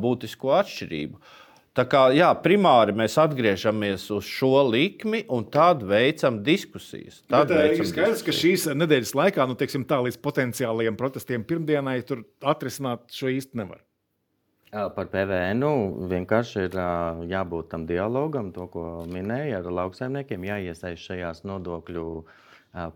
būtisko 0.00 0.56
atšķirību. 0.62 1.20
Tā 1.78 1.84
kā 1.86 2.08
jā, 2.10 2.32
primāri 2.42 2.90
mēs 2.96 3.14
atgriežamies 3.22 4.08
uz 4.10 4.26
šo 4.26 4.64
likmi 4.66 5.20
un 5.30 5.44
tad 5.46 5.84
veicam 5.86 6.40
diskusijas. 6.42 7.20
Tad 7.30 7.52
Bet, 7.52 7.54
veicam 7.54 7.84
ir 7.84 7.90
skaidrs, 7.92 8.16
diskusijas. 8.16 8.24
ka 8.26 8.34
šīs 8.34 8.80
nedēļas 8.80 9.14
laikā, 9.14 9.46
nu, 9.46 9.54
teiksim, 9.60 9.84
tā 9.86 10.00
līdz 10.02 10.18
potenciālajiem 10.24 10.98
protestiem 10.98 11.44
pirmdienai, 11.46 12.00
tur 12.08 12.24
atrisināt 12.42 13.06
šo 13.14 13.30
īsti 13.30 13.62
nevar. 13.62 13.84
Par 14.70 15.06
PVN 15.08 15.62
nu, 15.62 15.70
vienkārši 16.10 16.66
ir 16.66 16.74
jābūt 17.30 17.70
tam 17.72 17.86
dialogam, 17.88 18.50
to, 18.52 18.66
ko 18.68 18.82
minēja 19.08 19.62
ar 19.62 19.70
lauksaimniekiem, 19.78 20.44
jāiesaist 20.44 21.08
šajās 21.08 21.40
nodokļu 21.48 22.04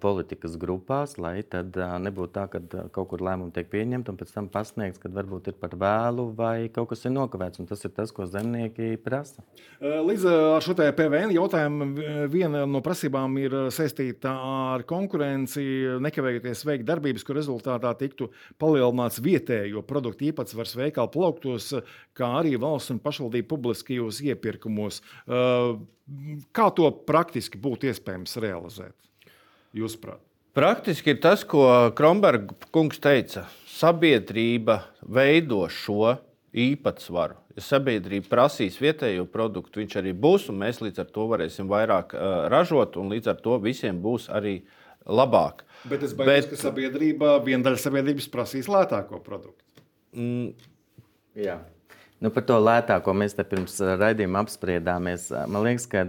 politikas 0.02 0.54
grupās, 0.60 1.16
lai 1.18 1.42
tad 1.42 1.76
nebūtu 1.76 2.32
tā, 2.34 2.46
ka 2.52 2.60
kaut 2.94 3.08
kur 3.10 3.22
lēmumi 3.24 3.52
tiek 3.54 3.68
pieņemti 3.72 4.12
un 4.12 4.18
pēc 4.20 4.32
tam 4.34 4.48
pasniegts, 4.52 5.00
kad 5.02 5.14
varbūt 5.16 5.50
ir 5.52 5.56
par 5.60 5.76
vēlu 5.78 6.28
vai 6.38 6.68
kaut 6.72 6.90
kas 6.92 7.06
ir 7.06 7.14
nokavēts. 7.14 7.62
Tas 7.70 7.84
ir 7.86 7.92
tas, 7.96 8.12
ko 8.14 8.26
zemnieki 8.28 8.96
prasa. 9.02 9.44
Līdz 9.82 10.26
ar 10.30 10.64
šo 10.64 10.76
PVN 10.76 11.32
jautājumu 11.34 11.88
viena 12.32 12.64
no 12.68 12.82
prasībām 12.84 13.36
ir 13.42 13.56
saistīta 13.74 14.32
ar 14.32 14.86
konkurenci, 14.88 15.64
nekavējoties 16.04 16.66
veikt 16.68 16.88
darbības, 16.88 17.26
kur 17.26 17.38
rezultātā 17.40 17.94
tiktu 17.98 18.30
palielināts 18.62 19.22
vietējo 19.24 19.82
produktu 19.86 20.28
īpatsvars 20.30 20.76
veikalu 20.78 21.12
plauktos, 21.14 21.72
kā 22.18 22.28
arī 22.40 22.54
valsts 22.60 22.94
un 22.94 23.02
pašvaldību 23.02 23.50
publiskajos 23.50 24.22
iepirkumos. 24.30 25.02
Kā 26.52 26.66
to 26.76 26.88
praktiski 27.06 27.60
būtu 27.62 27.88
iespējams 27.92 28.36
realizēt? 28.42 28.96
Jūsuprāt? 29.76 30.20
Praktiski 30.52 31.14
ir 31.14 31.20
tas, 31.24 31.46
ko 31.48 31.64
Kronberga 31.96 32.52
kungs 32.74 33.00
teica. 33.00 33.46
Sabiedrība 33.72 34.82
veido 35.00 35.64
šo 35.72 36.18
īpatsvaru. 36.52 37.38
Ja 37.56 37.64
sabiedrība 37.64 38.28
prasīs 38.32 38.78
vietējo 38.80 39.24
produktu, 39.32 39.80
viņš 39.80 39.96
arī 40.00 40.12
būs, 40.16 40.50
un 40.52 40.60
mēs 40.60 40.80
līdz 40.84 41.02
ar 41.02 41.10
to 41.12 41.26
varēsim 41.28 41.68
vairāk 41.68 42.14
uh, 42.16 42.46
ražot, 42.52 42.96
un 43.00 43.12
līdz 43.12 43.32
ar 43.32 43.40
to 43.44 43.58
visiem 43.64 43.98
būs 44.04 44.28
arī 44.32 44.58
labāk. 45.08 45.64
Bet 45.88 46.04
es 46.04 46.14
baidos, 46.16 46.46
Bet, 46.46 46.50
ka 46.52 46.60
sabiedrība, 46.60 47.34
viena 47.44 47.68
daļa 47.68 47.80
sabiedrības 47.82 48.28
prasīs 48.32 48.70
lētāko 48.72 49.20
produktu. 49.24 49.84
Mm, 50.16 50.52
jā. 51.40 51.58
Nu, 52.22 52.30
par 52.30 52.44
to 52.46 52.54
lētāko 52.62 53.10
mēs 53.18 53.32
te 53.34 53.42
pirms 53.42 53.80
raidījuma 53.98 54.44
apspriedāmies. 54.44 55.24
Man 55.50 55.64
liekas, 55.66 55.88
ka 55.90 56.04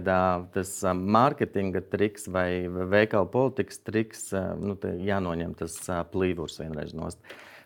tas 0.54 0.70
mārketinga 0.94 1.82
triks 1.90 2.28
vai 2.30 2.68
veikala 2.92 3.26
politikas 3.32 3.82
triks, 3.82 4.28
nu, 4.60 4.76
jānoņem 5.08 5.56
tas 5.58 5.74
plīvurs 6.12 6.60
vienreiz 6.62 6.94
nost. 6.94 7.18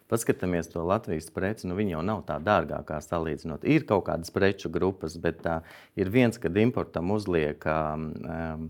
Paskatāmies 0.09 0.71
to 0.73 0.81
Latvijas 0.89 1.27
preci, 1.29 1.67
nu 1.69 1.75
viņi 1.77 1.93
jau 1.93 2.03
nav 2.07 2.23
tā 2.25 2.39
dārgākā 2.41 2.97
salīdzinot. 3.05 3.67
Ir 3.69 3.83
kaut 3.85 4.07
kādas 4.07 4.33
preču 4.33 4.71
grupas, 4.73 5.19
bet 5.21 5.43
tā 5.45 5.59
ir 6.01 6.09
viens, 6.09 6.39
kad 6.41 6.57
importam 6.57 7.11
uzliek 7.13 7.61
um, 7.69 8.07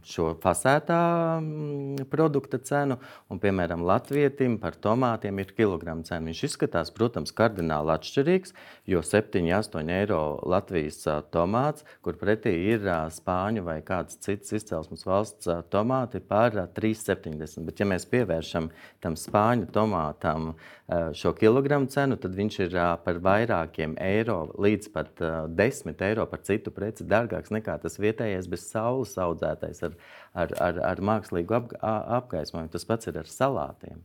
šo 0.03 0.33
fasētā 0.43 0.99
um, 1.39 1.95
produkta 2.11 2.59
cenu, 2.59 2.97
un, 3.31 3.39
piemēram, 3.39 3.85
latvietim 3.87 4.57
par 4.59 4.75
tomātiem 4.83 5.39
ir 5.39 5.53
kilogramu 5.55 6.03
cena. 6.09 6.27
Viņš 6.27 6.41
izskatās, 6.49 6.91
protams, 6.97 7.31
kardināli 7.39 7.95
atšķirīgs, 7.95 8.57
jo 8.91 9.05
7-8 9.07 9.95
eiro 9.95 10.21
Latvijas 10.43 11.05
uh, 11.07 11.21
tomāts, 11.23 11.87
kur 12.03 12.19
pretī 12.19 12.57
ir 12.73 12.83
uh, 12.83 13.07
spāņu 13.15 13.63
vai 13.69 13.79
kāds 13.87 14.19
cits 14.27 14.57
izcelsmes 14.59 15.07
valsts 15.07 15.47
uh, 15.47 15.63
tomāti 15.71 16.19
par 16.19 16.59
uh, 16.59 16.67
3,70. 16.67 17.63
Bet, 17.69 17.79
ja 17.79 17.87
mēs 17.87 18.11
pievēršam 18.11 18.73
tam 19.07 19.15
spāņu 19.15 19.71
tomātam 19.71 20.51
šo 20.89 21.29
šo 21.29 21.35
kilogramu 21.37 21.87
cenu, 21.93 22.17
tad 22.17 22.35
viņš 22.37 22.59
ir 22.65 22.77
par 23.05 23.21
vairākiem 23.21 23.97
eiro 24.01 24.39
līdz 24.57 24.93
pat 24.93 25.21
10 25.21 26.05
eiro 26.07 26.27
par 26.27 26.41
citu 26.47 26.73
preci 26.73 27.05
dārgāks 27.05 27.53
nekā 27.53 27.77
tas 27.83 27.99
vietējais 28.01 28.49
bez 28.49 28.69
saules 28.71 29.17
audzētais 29.21 29.83
ar, 29.85 29.97
ar, 30.33 30.55
ar, 30.61 30.79
ar 30.93 31.03
mākslīgu 31.05 31.57
ap, 31.59 31.75
apgaismojumu. 32.21 32.73
Tas 32.73 32.89
pats 32.89 33.11
ir 33.11 33.19
ar 33.21 33.29
salātiem. 33.29 34.01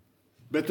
Bet 0.53 0.69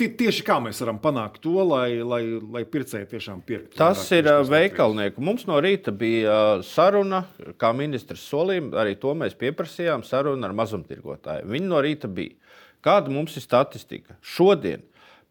tieši 0.00 0.42
kā 0.42 0.56
mēs 0.58 0.80
varam 0.82 0.96
panākt 0.98 1.42
to, 1.44 1.54
lai, 1.62 2.00
lai, 2.00 2.22
lai 2.56 2.64
pircēji 2.66 3.10
tiešām 3.12 3.42
pirktu? 3.46 3.76
Tas 3.78 4.02
ir 4.16 4.26
veikalnieku. 4.48 5.22
Mums 5.22 5.44
no 5.46 5.60
rīta 5.62 5.92
bija 5.94 6.62
saruna, 6.66 7.26
kā 7.60 7.70
ministrs 7.76 8.24
solīja, 8.32 8.64
arī 8.82 8.96
to 8.98 9.12
mēs 9.14 9.36
pieprasījām, 9.38 10.02
saruna 10.08 10.48
ar 10.48 10.56
mazumtirgotājiem. 10.58 11.52
Viņi 11.54 11.70
no 11.70 11.84
rīta 11.84 12.10
bija. 12.10 12.34
Kāda 12.82 13.12
mums 13.14 13.36
ir 13.38 13.44
statistika? 13.44 14.16
Šodien 14.26 14.82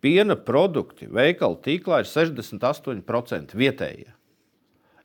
piena 0.02 0.36
produkti 0.36 1.08
veikalu 1.12 1.60
tīklā 1.66 2.02
ir 2.04 2.10
68% 2.10 3.56
vietējie. 3.58 4.12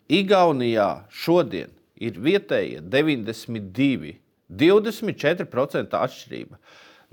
Igaunijā 0.07 0.91
šodien 1.11 1.73
ir 1.99 2.21
vietējie 2.23 2.83
92, 2.83 4.17
24% 4.49 5.99
atšķirība. 5.99 6.61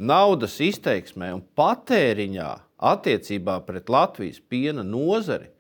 Naudas 0.04 0.60
izteiksmē 0.62 1.32
un 1.36 1.44
patēriņā 1.58 2.52
attiecībā 2.94 3.60
pret 3.68 3.90
Latvijas 3.94 4.40
piena 4.50 4.84
nozari 4.86 5.54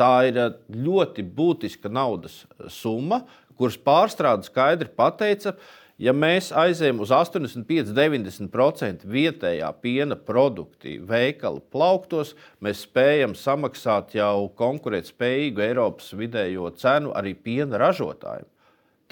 tā 0.00 0.14
ir 0.30 0.40
eh, 0.40 0.56
ļoti 0.86 1.24
būtiska 1.36 1.92
naudas 1.92 2.42
summa, 2.72 3.24
kuras 3.60 3.76
pārstrāde 3.76 4.46
skaidri 4.48 4.88
pateica, 4.96 5.54
ka 5.54 5.60
Ja 6.00 6.14
mēs 6.16 6.46
aizējām 6.56 7.02
uz 7.04 7.10
85, 7.12 7.90
90% 7.92 9.02
vietējā 9.04 9.66
piena 9.82 10.16
produkti 10.16 10.94
veikalu 11.04 11.60
plauktos, 11.68 12.30
mēs 12.64 12.86
spējam 12.86 13.34
samaksāt 13.36 14.14
jau 14.16 14.46
konkurētspējīgu 14.56 15.60
Eiropas 15.66 16.14
vidējo 16.16 16.70
cenu 16.80 17.12
arī 17.20 17.34
piena 17.36 17.76
ražotājiem. 17.82 18.46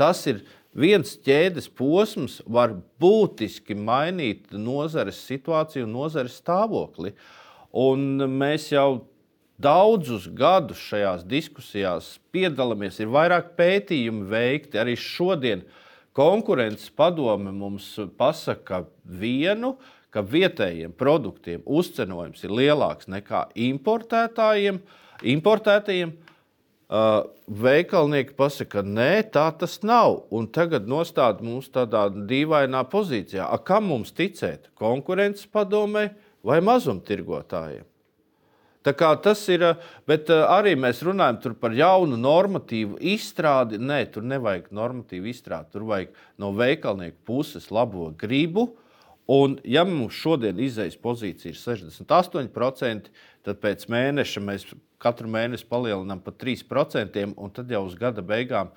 Tas 0.01 0.23
ir 0.33 0.41
viens 0.73 1.13
ķēdes 1.27 1.69
posms, 1.77 2.39
var 2.49 2.73
būtiski 3.03 3.77
mainīt 3.77 4.55
nozares 4.57 5.19
situāciju 5.27 5.85
un 5.85 5.93
nozares 5.93 6.39
stāvokli. 6.41 7.13
Un 7.77 8.31
mēs 8.39 8.71
jau 8.73 9.03
daudzus 9.61 10.31
gadus 10.33 10.81
šajās 10.89 11.29
diskusijās 11.29 12.15
piedalāmies, 12.33 12.97
ir 13.03 13.13
vairāk 13.13 13.53
pētījumu 13.61 14.25
veikti 14.33 14.81
arī 14.81 14.97
šodien. 14.97 15.67
Uh, 15.69 15.85
Konkurences 16.19 16.91
padome 16.91 17.53
mums 17.55 17.93
pasaka 18.19 18.81
vienu, 19.07 19.77
ka 20.11 20.25
vietējiem 20.27 20.91
produktiem 20.99 21.61
uzcenojums 21.63 22.43
ir 22.43 22.55
lielāks 22.59 23.07
nekā 23.07 23.45
importētājiem. 23.55 24.81
importētājiem. 25.23 26.17
Uh, 26.89 27.29
veikalnieki 27.47 28.33
pasaka, 28.35 28.81
ka 28.81 28.83
nē, 28.83 29.31
tā 29.31 29.45
tas 29.61 29.79
nav. 29.85 30.25
Un 30.35 30.49
tagad 30.49 30.89
nostāda 30.89 31.45
mums 31.45 31.69
tādā 31.69 32.09
dīvainā 32.11 32.81
pozīcijā. 32.91 33.45
A, 33.45 33.59
kam 33.63 33.87
mums 33.93 34.11
ticēt? 34.11 34.73
Konkurences 34.75 35.47
padomē 35.47 36.09
vai 36.43 36.59
mazumtirgotājiem? 36.65 37.85
Tas 38.87 39.41
ir, 39.53 39.65
bet 40.09 40.31
arī 40.31 40.75
mēs 40.79 41.03
runājam 41.05 41.57
par 41.61 41.75
jaunu 41.77 42.17
normatīvu 42.17 43.01
izstrādi. 43.15 43.81
Nē, 43.83 44.05
tur 44.15 44.25
nevajag 44.25 44.71
normatīvu 44.73 45.29
izstrādi. 45.33 45.73
Tur 45.75 45.89
vajag 45.91 46.15
no 46.39 46.53
veikalnieku 46.57 47.19
puses 47.27 47.71
labo 47.75 48.13
gribu. 48.17 48.71
Un, 49.29 49.59
ja 49.69 49.83
mums 49.85 50.17
šodien 50.17 50.57
izējas 50.65 50.97
pozīcija 51.05 51.53
ir 51.53 51.59
68%, 51.61 53.11
tad 53.45 53.59
pēc 53.61 53.85
mēneša 53.93 54.41
mēs 54.41 54.65
katru 55.03 55.29
mēnesi 55.31 55.67
palielinām 55.69 56.23
par 56.25 56.35
3%, 56.41 57.27
un 57.37 57.53
tad 57.53 57.69
jau 57.71 57.83
uz 57.85 57.99
gada 57.99 58.25
beigām 58.25 58.73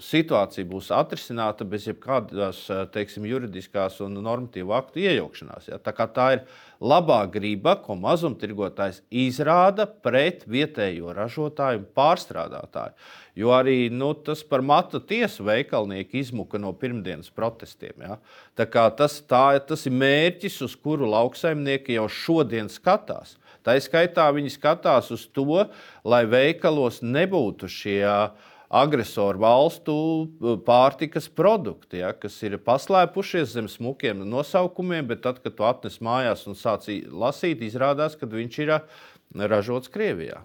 situācija 0.00 0.66
būs 0.68 0.88
atrisināta 0.94 1.64
bez 1.68 1.86
jebkādas 1.88 2.62
teiksim, 2.94 3.26
juridiskās 3.28 4.00
un 4.04 4.16
normatīvu 4.24 4.72
aktu 4.76 5.02
iejaukšanās. 5.04 5.68
Ja? 5.70 5.78
Tā, 5.82 5.92
tā 6.14 6.26
ir 6.36 6.44
labā 6.80 7.20
griba, 7.32 7.76
ko 7.84 7.96
mazumtirgotājs 8.00 9.02
izrāda 9.12 9.86
pret 9.86 10.46
vietējo 10.48 11.12
ražotāju 11.16 11.82
un 11.82 11.88
pārstrādātāju. 11.96 12.96
Jo 13.38 13.52
arī 13.54 13.76
nu, 13.92 14.10
tas 14.26 14.42
par 14.44 14.64
matu 14.66 15.00
tiesu 15.00 15.44
veikalnieki 15.46 16.18
izmuka 16.20 16.58
no 16.58 16.72
pirmdienas 16.76 17.30
protestiem. 17.32 18.00
Ja? 18.02 18.18
Tas, 18.56 19.20
tā, 19.28 19.44
tas 19.68 19.86
ir 19.86 19.94
mērķis, 19.96 20.60
uz 20.66 20.76
kuru 20.76 21.08
lauksaimnieki 21.12 22.00
jau 22.00 22.08
šodien 22.10 22.72
skatās. 22.72 23.36
Tā 23.64 23.76
izskaitā 23.76 24.24
viņi 24.32 24.54
skatās 24.54 25.10
uz 25.12 25.26
to, 25.36 25.66
lai 26.08 26.22
veikalos 26.24 27.02
nebūtu 27.04 27.68
šie 27.68 28.00
uh, 28.08 28.48
agresoru 28.70 29.42
valstu 29.42 29.94
pārtikas 30.66 31.26
produkti, 31.26 32.00
ja, 32.04 32.12
kas 32.14 32.36
ir 32.46 32.54
paslēpušies 32.62 33.56
zem 33.56 33.66
smukiem 33.70 34.22
nosaukumiem, 34.22 35.08
bet 35.10 35.24
tad, 35.26 35.42
kad 35.42 35.56
tu 35.58 35.66
atnes 35.66 35.98
mājās 36.04 36.46
un 36.46 36.58
sāc 36.58 36.86
lasīt, 37.10 37.64
izrādās, 37.66 38.14
ka 38.18 38.30
viņš 38.30 38.62
ir 38.62 38.76
ražots 39.50 39.90
Krievijā. 39.90 40.44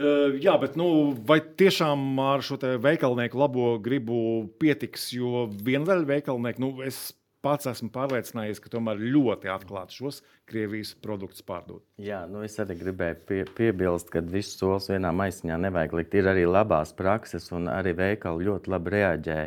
Uh, 0.00 0.38
jā, 0.40 0.54
bet 0.56 0.78
nu, 0.80 1.12
vai 1.28 1.42
tiešām 1.44 2.14
ar 2.24 2.40
šo 2.46 2.56
veikalnieku 2.80 3.36
labo 3.36 3.74
gribu 3.84 4.48
pietiks? 4.62 5.10
Jo 5.12 5.44
viena 5.50 5.90
daļa 5.90 6.06
veikalnieku, 6.08 6.62
nu, 6.62 6.70
es 6.86 7.10
pats 7.44 7.68
esmu 7.70 7.88
pārliecinājies, 7.94 8.60
ka 8.60 8.72
tomēr 8.72 9.00
ļoti 9.00 9.50
atklāti 9.52 9.96
šos 9.98 10.20
Krievijas 10.50 10.92
produktus 11.00 11.44
pārdot. 11.46 11.82
Jā, 12.00 12.22
nu 12.30 12.44
es 12.46 12.58
arī 12.62 12.76
gribēju 12.80 13.18
pie, 13.28 13.40
piebilst, 13.56 14.12
ka 14.12 14.22
visus 14.22 14.58
solis 14.60 14.90
vienā 14.92 15.12
maisiņā 15.16 15.58
nevajag 15.66 15.98
likt. 16.00 16.16
Ir 16.20 16.30
arī 16.32 16.46
labās 16.48 16.94
prakses, 16.96 17.50
un 17.56 17.70
arī 17.72 17.96
veikali 17.98 18.48
ļoti 18.50 18.74
labi 18.74 18.96
reaģē. 18.96 19.42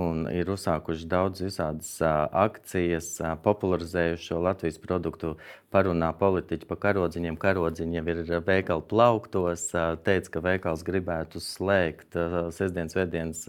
Un 0.00 0.22
ir 0.32 0.48
uzsākuši 0.48 1.04
daudz 1.12 1.42
visādas 1.44 1.90
akcijas, 2.00 3.10
popularizējuši 3.44 4.24
šo 4.30 4.38
Latvijas 4.40 4.78
produktu, 4.80 5.34
parunā 5.68 6.08
politiķi 6.16 6.64
par 6.70 6.80
karodziņiem. 6.86 7.36
Karodziņi 7.36 8.00
jau 8.00 8.04
ir 8.14 8.22
veikali 8.46 8.86
plauktos, 8.88 9.66
teica, 10.08 10.32
ka 10.32 10.42
veikals 10.46 10.86
gribētu 10.88 11.44
slēgt 11.44 12.16
sestdienas, 12.56 12.96
svētdienas 12.96 13.44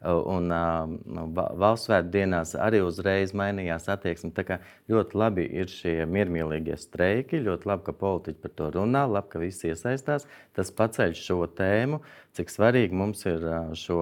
un 0.00 0.46
nu, 0.48 1.24
valsts 1.34 1.88
svētku 1.88 2.12
dienās 2.14 2.54
arī 2.56 2.80
uzreiz 2.84 3.34
mainījās 3.36 3.88
attieksme. 3.92 4.32
Tā 4.32 4.44
kā 4.48 4.58
ļoti 4.88 5.18
labi 5.20 5.44
ir 5.60 5.68
šie 5.68 6.06
miermīlīgie 6.08 6.78
streiki, 6.80 7.42
ļoti 7.44 7.68
labi, 7.68 7.84
ka 7.88 7.96
politiķi 8.00 8.40
par 8.40 8.54
to 8.56 8.70
runā, 8.78 9.04
labi, 9.10 9.28
ka 9.34 9.42
visi 9.42 9.68
iesaistās. 9.68 10.24
Tas 10.56 10.72
paceļ 10.72 11.12
šo 11.20 11.42
tēmu, 11.58 12.00
cik 12.36 12.50
svarīgi 12.52 12.96
mums 12.96 13.24
ir 13.28 13.42
šo 13.78 13.98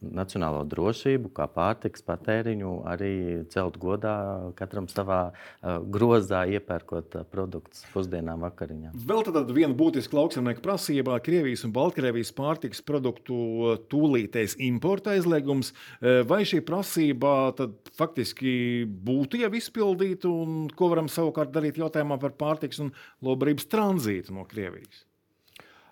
nacionālo 0.00 0.62
drošību, 0.68 1.30
kā 1.34 1.46
pārtiks 1.50 2.04
patēriņu, 2.06 2.72
arī 2.88 3.12
celt 3.52 3.78
godā 3.82 4.16
katram 4.58 4.86
savā 4.90 5.32
grozā, 5.62 6.44
iepērkot 6.56 7.18
produktus 7.32 7.84
pusdienām, 7.92 8.44
vakariņām. 8.46 8.94
Vēl 9.08 9.24
tāda 9.26 9.56
viena 9.56 9.74
būtiska 9.76 10.16
lauksaimnieka 10.18 10.62
prasība- 10.64 11.18
Krievijas 11.26 11.64
un 11.66 11.72
Baltkrievijas 11.76 12.32
pārtiks 12.36 12.84
produktu 12.86 13.76
tūlītējs 13.90 14.58
importa 14.68 15.16
aizliegums 15.16 15.72
vai 16.00 16.42
šī 16.44 16.62
prasība 16.66 17.52
faktiski 17.98 18.86
būtu 18.86 19.42
jau 19.42 19.50
izpildīta, 19.50 20.30
un 20.30 20.68
ko 20.68 20.88
varam 20.92 21.08
savukārt 21.08 21.52
darīt 21.52 21.80
jautājumā 21.82 22.20
par 22.20 22.36
pārtiks 22.38 22.80
un 22.80 22.92
lobarības 23.22 23.66
tranzītu 23.72 24.34
no 24.36 24.44
Krievijas? 24.44 25.04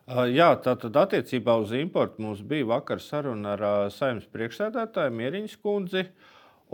Jā, 0.05 0.51
tātad 0.61 0.93
attiecībā 1.01 1.55
uz 1.63 1.71
importu 1.73 2.21
mums 2.21 2.43
bija 2.45 2.67
vakar 2.75 3.01
saruna 3.01 3.55
ar 3.55 3.63
saimnes 3.89 4.27
priekšsēdētāju 4.35 5.15
Mieriņas 5.17 5.55
kundzi. 5.65 6.03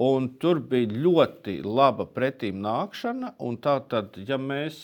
Un 0.02 0.26
tur 0.42 0.58
bija 0.64 0.88
ļoti 1.04 1.60
laba 1.62 2.06
pretīm 2.10 2.58
nākšana. 2.64 3.34
Tātad, 3.62 4.16
ja 4.26 4.38
mēs 4.40 4.80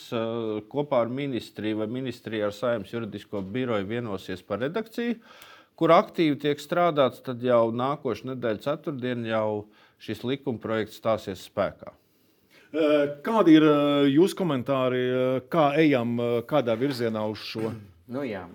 kopā 0.71 1.01
ar 1.03 1.11
ministriju 1.11 1.81
vai 1.81 1.87
ministriju 1.91 2.45
ar 2.47 2.55
saimnes 2.55 2.93
juridisko 2.93 3.41
biroju 3.41 3.87
vienosies 3.89 4.45
par 4.47 4.61
redakciju, 4.63 5.17
kur 5.75 5.95
aktīvi 5.95 6.39
tiek 6.45 6.63
strādāts, 6.63 7.19
tad 7.25 7.43
jau 7.43 7.67
nākošais 7.75 8.29
nedēļa, 8.31 8.63
ceturtdiena, 8.63 9.27
jau 9.33 9.49
šis 9.99 10.23
likuma 10.23 10.61
projekts 10.63 11.01
stāsies 11.01 11.43
spēkā. 11.49 11.91
Kādi 13.27 13.59
ir 13.59 13.67
jūsu 14.13 14.39
komentāri, 14.39 15.03
kā 15.51 15.71
ejam, 15.83 16.15
kādā 16.47 16.79
virzienā 16.79 17.27
uz 17.27 17.43
šo? 17.43 17.75
Nu, 18.07 18.21
jā, 18.23 18.45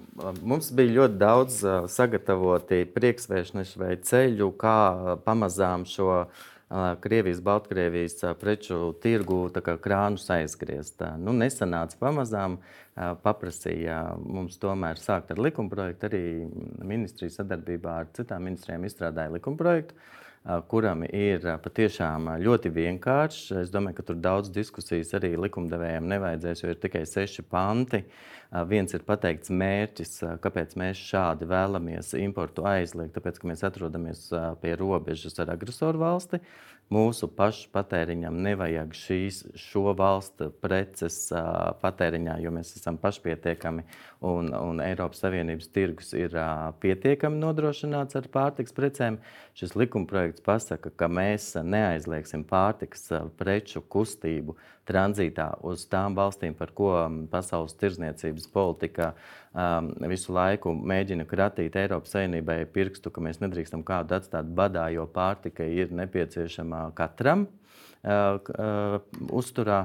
mums 0.41 0.71
bija 0.73 0.95
ļoti 0.97 1.19
daudz 1.21 1.59
sagatavoti 1.93 2.87
priekšvēstneši 2.95 3.81
vai 3.83 3.91
ceļu, 4.01 4.49
kā 4.57 4.77
pamazām 5.27 5.85
šo 5.85 6.09
uh, 6.23 6.47
Krievijas, 7.05 7.43
Baltkrievijas 7.45 8.23
preču 8.41 8.95
tirgu 9.03 9.51
krānus 9.85 10.25
aizgriezt. 10.33 11.05
Nu, 11.21 11.35
nesanāca 11.37 12.01
pamazām, 12.01 12.57
paprasīja 12.97 14.01
mums 14.21 14.59
tomēr 14.63 15.01
sākt 15.01 15.33
ar 15.33 15.41
likumprojektu. 15.41 16.09
Arī 16.09 16.25
ministrija 16.85 17.39
sadarbībā 17.39 18.01
ar 18.03 18.11
citām 18.17 18.45
ministrijām 18.51 18.85
izstrādāja 18.89 19.33
likumprojektu 19.39 19.97
kuram 20.43 21.05
ir 21.07 21.45
patiešām 21.63 22.27
ļoti 22.43 22.73
vienkāršs. 22.75 23.53
Es 23.63 23.71
domāju, 23.71 24.01
ka 24.01 24.07
tur 24.09 24.19
daudz 24.23 24.51
diskusijas 24.55 25.15
arī 25.19 25.37
likumdevējiem 25.39 26.09
nevajadzēs, 26.11 26.65
jo 26.65 26.73
ir 26.73 26.81
tikai 26.83 27.05
seši 27.07 27.45
panti. 27.47 28.03
Viens 28.69 28.93
ir 28.93 29.07
pateikts 29.07 29.53
mērķis, 29.55 30.19
kāpēc 30.43 30.75
mēs 30.81 30.99
šādi 31.01 31.47
vēlamies 31.49 32.13
importu 32.21 32.67
aizliegt, 32.69 33.15
tāpēc, 33.15 33.39
ka 33.39 33.49
mēs 33.49 33.63
atrodamies 33.65 34.27
pie 34.61 34.75
robežas 34.77 35.39
ar 35.41 35.55
agresoru 35.55 36.03
valsti. 36.03 36.43
Mūsu 36.93 37.25
pašu 37.33 37.71
patēriņam 37.73 38.37
nevajag 38.45 38.91
šīs, 38.93 39.37
šo 39.57 39.95
valstu 39.97 40.51
preces 40.61 41.17
uh, 41.33 41.71
patēriņā, 41.81 42.35
jo 42.45 42.53
mēs 42.53 42.75
esam 42.77 42.99
pašpietiekami 43.01 43.85
un, 44.29 44.51
un 44.53 44.83
Eiropas 44.85 45.23
Savienības 45.25 45.71
tirgus 45.73 46.13
ir 46.13 46.37
uh, 46.37 46.69
pietiekami 46.85 47.41
nodrošināts 47.41 48.19
ar 48.21 48.29
pārtiks 48.35 48.77
precēm. 48.77 49.23
Šis 49.57 49.73
likumprojekts 49.79 50.45
pasaka, 50.45 50.93
ka 50.93 51.09
mēs 51.09 51.55
neaizliegsim 51.65 52.45
pārtiks 52.49 53.09
preču 53.41 53.81
kustību 53.81 54.59
tranzītā 54.89 55.49
uz 55.67 55.85
tām 55.91 56.17
valstīm, 56.19 56.55
par 56.59 56.73
ko 56.75 56.91
Pasaules 57.31 57.75
tirzniecības 57.79 58.49
politika 58.53 59.13
um, 59.15 59.93
visu 60.11 60.35
laiku 60.35 60.75
mēģina 60.75 61.27
kratīt 61.29 61.77
Eiropas 61.79 62.15
Savienībai 62.17 62.63
pirkstu, 62.73 63.13
ka 63.15 63.23
mēs 63.25 63.43
nedrīkstam 63.43 63.85
kādu 63.87 64.19
atstāt 64.19 64.51
badā, 64.57 64.89
jo 64.95 65.07
pārtika 65.11 65.67
ir 65.67 65.95
nepieciešama 65.95 66.89
katram 66.99 67.47
uh, 67.47 68.41
uh, 68.41 68.99
uzturā. 69.31 69.85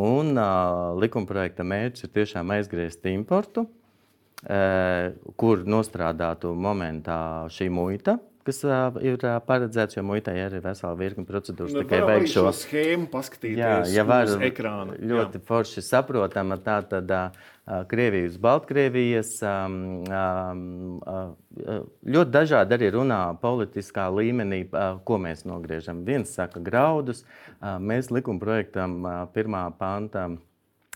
Un 0.00 0.36
uh, 0.38 0.94
likumprojekta 1.02 1.66
mērķis 1.66 2.06
ir 2.06 2.14
tiešām 2.14 2.52
aizgriezt 2.54 3.06
importu, 3.10 3.66
uh, 3.66 5.10
kur 5.36 5.66
nostrādātu 5.66 6.54
momentā 6.54 7.20
šī 7.52 7.68
muita 7.74 8.20
kas 8.46 8.62
uh, 8.64 8.96
ir 9.04 9.18
uh, 9.20 9.36
paredzēts, 9.44 9.96
jo 9.98 10.04
muitai 10.06 10.36
ir 10.40 10.56
vesela 10.64 10.92
virkne 10.98 11.26
procedūras. 11.28 11.74
Nu, 11.76 11.84
tikai 11.84 12.00
vajag 12.06 12.26
šo 12.32 12.44
schēmu 12.56 13.08
paskatīties 13.12 13.60
jā, 13.60 13.72
ja 13.94 14.04
var, 14.08 14.28
uz 14.28 14.44
ekrāna. 14.46 14.96
Ļoti 14.98 15.40
jā. 15.40 15.44
forši 15.48 15.84
saprotama 15.84 16.58
tā 16.64 16.80
tad 16.90 17.12
uh, 17.16 17.46
Krievijas, 17.90 18.38
Baltkrievijas. 18.42 19.36
Um, 19.46 19.78
um, 20.10 21.36
ļoti 22.02 22.34
dažādi 22.34 22.76
arī 22.76 22.90
runā 22.96 23.22
politiskā 23.42 24.08
līmenī, 24.14 24.64
ko 25.06 25.18
mēs 25.22 25.44
nogriežam. 25.46 26.04
Viens 26.06 26.32
saka 26.34 26.62
graudus, 26.64 27.24
mēs 27.60 28.10
likuma 28.14 28.42
projektam 28.42 29.00
uh, 29.04 29.18
pirmā 29.34 29.68
panta 29.78 30.30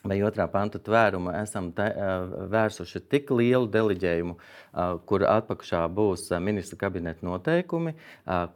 vai 0.05 0.19
otrā 0.25 0.45
panta 0.53 0.79
tvērumu 0.85 1.33
esam 1.39 1.71
te, 1.73 1.87
vērsuši 2.53 3.01
tik 3.09 3.31
lielu 3.33 3.69
deliģējumu, 3.73 4.35
kur 5.09 5.25
atpakšā 5.29 5.81
būs 5.97 6.27
ministra 6.45 6.79
kabineta 6.83 7.25
noteikumi, 7.25 7.95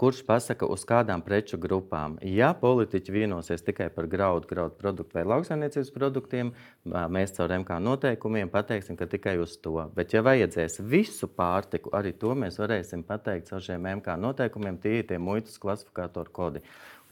kurš 0.00 0.20
pasaka, 0.28 0.68
uz 0.68 0.84
kādām 0.88 1.22
preču 1.24 1.56
grupām. 1.60 2.18
Ja 2.20 2.50
politiķi 2.58 3.14
vienosies 3.14 3.64
tikai 3.64 3.88
par 3.94 4.10
graudu, 4.12 4.50
graudu 4.50 4.76
produktu 4.80 5.16
vai 5.16 5.24
lauksaimniecības 5.28 5.92
produktiem, 5.94 6.52
mēs 6.84 7.32
caur 7.38 7.54
MK 7.56 7.80
noteikumiem 7.86 8.52
pateiksim, 8.52 8.98
ka 9.00 9.08
tikai 9.08 9.38
uz 9.40 9.56
to. 9.62 9.78
Bet, 9.96 10.12
ja 10.12 10.22
vajadzēs 10.26 10.82
visu 10.84 11.30
pārtiku, 11.32 11.94
arī 11.96 12.12
to 12.12 12.34
mēs 12.36 12.60
varēsim 12.60 13.06
pateikt 13.08 13.48
caur 13.48 13.64
šiem 13.64 13.88
MK 13.96 14.18
noteikumiem, 14.20 14.76
tie 14.82 14.98
ir 15.00 15.08
tie 15.08 15.22
muitas 15.22 15.56
klasifikātoru 15.62 16.34
kodi. 16.34 16.64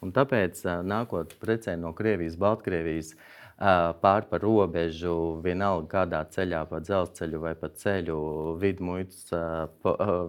Un 0.04 0.12
tāpēc, 0.12 0.60
nākot 0.84 1.32
precē 1.40 1.72
no 1.80 1.94
Krievijas, 1.96 2.36
Baltkrievijas, 2.36 3.14
uh, 3.14 3.32
pāri 3.56 4.28
par 4.28 4.42
robežu, 4.44 5.40
vienalga 5.44 5.88
kādā 5.94 6.20
ceļā, 6.28 6.66
pa 6.68 6.82
dzelzceļu 6.84 7.40
vai 7.40 7.54
pa 7.56 7.70
ceļu, 7.72 8.18
vidmuitas 8.60 9.32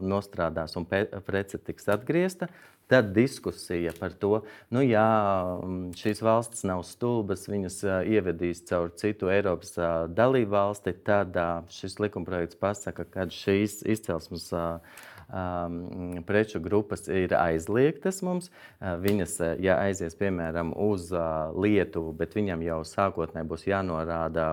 nostrādās 0.02 0.78
un 0.80 0.88
prece 0.88 1.60
tiks 1.60 1.90
atgriezta. 1.92 2.48
Tad 2.88 3.10
diskusija 3.12 3.92
par 4.00 4.14
to, 4.16 4.46
nu 4.72 4.80
jā, 4.80 5.04
šīs 6.00 6.22
valstis 6.24 6.64
nav 6.64 6.86
stulbas, 6.88 7.44
viņas 7.52 7.82
ievedīs 8.08 8.64
caur 8.70 8.94
citu 8.96 9.28
Eiropas 9.28 9.76
dalību 10.16 10.54
valsti. 10.54 10.94
Tad 11.04 11.36
šis 11.68 12.00
likumprojekts 12.00 12.56
pasaka, 12.56 13.04
ka 13.04 13.28
šīs 13.28 13.82
izcelsmes 13.92 14.48
um, 15.28 16.24
preču 16.28 16.60
grupas 16.64 17.08
ir 17.08 17.34
aizliegtas 17.38 18.22
mums. 18.26 18.50
Uh, 18.80 18.96
viņas, 19.04 19.36
uh, 19.42 19.54
ja 19.64 19.78
aizies 19.84 20.16
piemēram 20.20 20.74
uz 20.88 21.10
uh, 21.16 21.54
Lietuvu, 21.58 22.14
bet 22.18 22.36
viņam 22.38 22.64
jau 22.66 22.80
sākotnēji 22.88 23.50
būs 23.50 23.68
jānorāda 23.68 24.48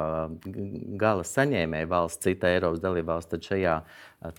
gala 1.01 1.27
saņēmēja 1.29 1.91
valsts, 1.91 2.25
cita 2.27 2.51
Eiropas 2.53 2.83
dalībvalsts, 2.85 3.33
tad 3.35 3.47
šajā 3.51 3.79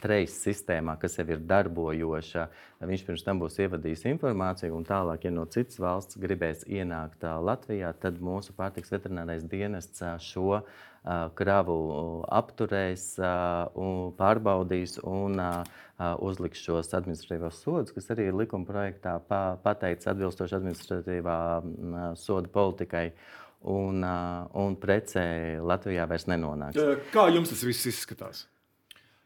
trejas 0.01 0.39
sistēmā, 0.41 0.95
kas 1.01 1.19
jau 1.19 1.27
ir 1.29 1.43
darbojoša, 1.45 2.47
viņš 2.89 3.03
pirms 3.05 3.25
tam 3.25 3.41
būs 3.43 3.59
ievadījis 3.61 4.07
informāciju, 4.09 4.73
un 4.73 4.87
tālāk, 4.87 5.27
ja 5.27 5.33
no 5.33 5.45
citas 5.51 5.77
valsts 5.81 6.17
gribēs 6.21 6.65
ienākt 6.65 7.21
Latvijā, 7.21 7.93
tad 8.01 8.17
mūsu 8.23 8.55
pārtiks 8.57 8.93
veterinārais 8.93 9.45
dienests 9.45 10.01
šo 10.25 10.63
kravu 11.37 11.77
apturēs, 12.33 13.05
pārbaudīs 14.19 14.97
un 15.05 15.39
uzliks 16.25 16.63
šos 16.65 16.91
administratīvos 16.97 17.61
sodus, 17.61 17.93
kas 17.95 18.09
arī 18.15 18.29
ir 18.29 18.37
likuma 18.37 18.67
projektā 18.67 19.15
pateikts 19.63 20.09
atbilstoši 20.11 20.57
administratīvā 20.59 21.39
soda 22.19 22.51
politikai. 22.51 23.09
Un, 23.65 24.03
un 24.05 24.75
prece 24.77 25.21
Latvijā 25.65 26.03
vairs 26.05 26.27
nenonāks. 26.29 26.77
Kā 27.09 27.23
jums 27.33 27.49
tas 27.49 27.63
viss 27.65 27.87
izskatās? 27.89 28.43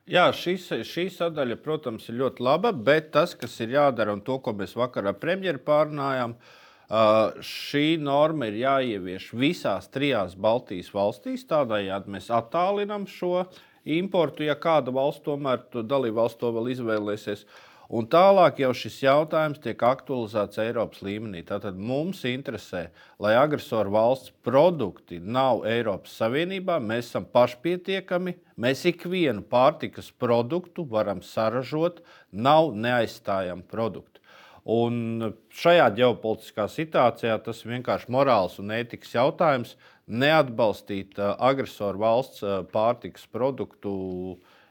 Jā, 0.07 0.29
šis, 0.31 0.69
šī 0.87 1.09
sadaļa, 1.11 1.57
protams, 1.59 2.05
ir 2.07 2.21
ļoti 2.21 2.45
laba, 2.47 2.71
bet 2.71 3.11
tas, 3.17 3.33
kas 3.35 3.57
ir 3.59 3.75
jādara 3.75 4.15
un 4.15 4.23
to, 4.23 4.37
ko 4.39 4.53
mēs 4.55 4.77
vakarā 4.79 5.11
premjerā 5.19 5.59
pārunājām, 5.67 6.37
Uh, 6.39 6.68
šī 6.89 7.99
norma 8.01 8.49
ir 8.49 8.59
jāievieš 8.63 9.29
visās 9.37 9.89
trijās 9.93 10.35
Baltijas 10.35 10.89
valstīs. 10.93 11.45
Tādējādi 11.45 12.09
mēs 12.09 12.29
attālinām 12.33 13.05
šo 13.07 13.45
importu, 13.85 14.43
ja 14.43 14.55
kāda 14.57 14.91
valsts 14.91 15.23
tomēr 15.25 15.61
to 15.71 15.83
dalību 15.83 16.17
valsts 16.17 16.39
to 16.41 16.51
vēl 16.55 16.71
izvēlēsies. 16.73 17.45
Un 17.89 18.05
tālāk 18.05 18.59
jau 18.61 18.69
šis 18.77 18.99
jautājums 19.01 19.61
tiek 19.63 19.81
aktualizēts 19.81 20.59
Eiropas 20.61 20.99
līmenī. 21.01 21.41
Tātad 21.41 21.73
mums 21.73 22.21
interesē, 22.29 22.91
lai 23.17 23.33
agresoru 23.33 23.95
valsts 23.95 24.33
produkti 24.45 25.17
nav 25.17 25.63
Eiropas 25.65 26.13
Savienībā. 26.21 26.77
Mēs 26.77 27.09
esam 27.09 27.25
pašpietiekami. 27.25 28.35
Mēs 28.61 28.85
ikvienu 28.91 29.41
pārtikas 29.41 30.11
produktu 30.21 30.85
varam 30.85 31.23
saražot, 31.25 32.03
nav 32.29 32.75
neaizstājami 32.77 33.65
produkti. 33.65 34.21
Un 34.69 35.31
šajā 35.55 35.87
ģeopolitiskā 35.97 36.67
situācijā 36.69 37.39
tas 37.45 37.63
vienkārši 37.65 38.11
morāls 38.13 38.59
un 38.61 38.73
ētikas 38.75 39.15
jautājums 39.15 39.73
neatbalstīt 40.09 41.17
uh, 41.17 41.33
agresoru 41.49 42.03
valsts 42.03 42.43
uh, 42.45 42.61
pārtikas 42.69 43.25
produktu 43.33 43.91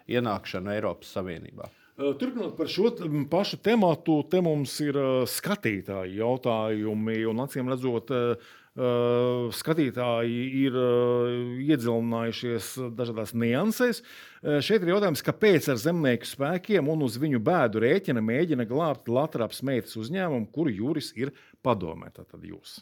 ienākšanu 0.09 0.75
Eiropas 0.77 1.11
Savienībā. 1.17 1.71
Uh, 1.99 2.13
turpinot 2.21 2.55
par 2.59 2.71
šo 2.71 2.93
pašu 3.31 3.59
tematu, 3.65 4.21
te 4.31 4.43
mums 4.45 4.77
ir 4.85 4.99
skatītāji 5.31 6.21
jautājumi, 6.21 7.21
acīm 7.47 7.75
redzot, 7.75 8.15
Uh, 8.15 8.57
skatītāji 8.79 10.43
ir 10.61 10.77
uh, 10.79 11.31
iedziļinājušies 11.67 12.69
dažādās 12.95 13.33
niansēs. 13.35 14.03
Uh, 14.03 14.59
šeit 14.63 14.85
ir 14.85 14.93
jautājums, 14.93 15.23
kāpēc 15.27 15.67
ar 15.73 15.81
zemnieku 15.83 16.29
spēkiem 16.29 16.91
un 16.93 17.03
uz 17.07 17.17
viņu 17.19 17.41
bēdu 17.43 17.83
rēķina 17.83 18.23
mēģina 18.23 18.69
glābt 18.71 19.11
Latvijas 19.11 19.65
meitas 19.67 19.97
uzņēmumu, 19.99 20.51
kuru 20.55 20.75
jūris 20.75 21.11
ir 21.19 21.33
padomē. 21.67 22.13
Tad 22.15 22.45
jūs. 22.47 22.79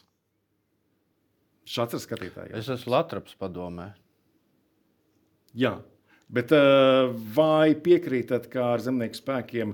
Šāds 1.67 1.97
ir 1.97 2.03
skatītājs. 2.03 2.53
Es 2.61 2.69
esmu 2.77 2.93
Latvijas 2.93 3.33
padomē. 3.39 3.91
Jā. 5.57 5.79
Bet 6.27 6.51
vai 7.31 7.71
piekrītat, 7.79 8.49
ka 8.51 8.73
ar 8.73 8.83
zemnieku 8.83 9.15
spēkiem 9.15 9.71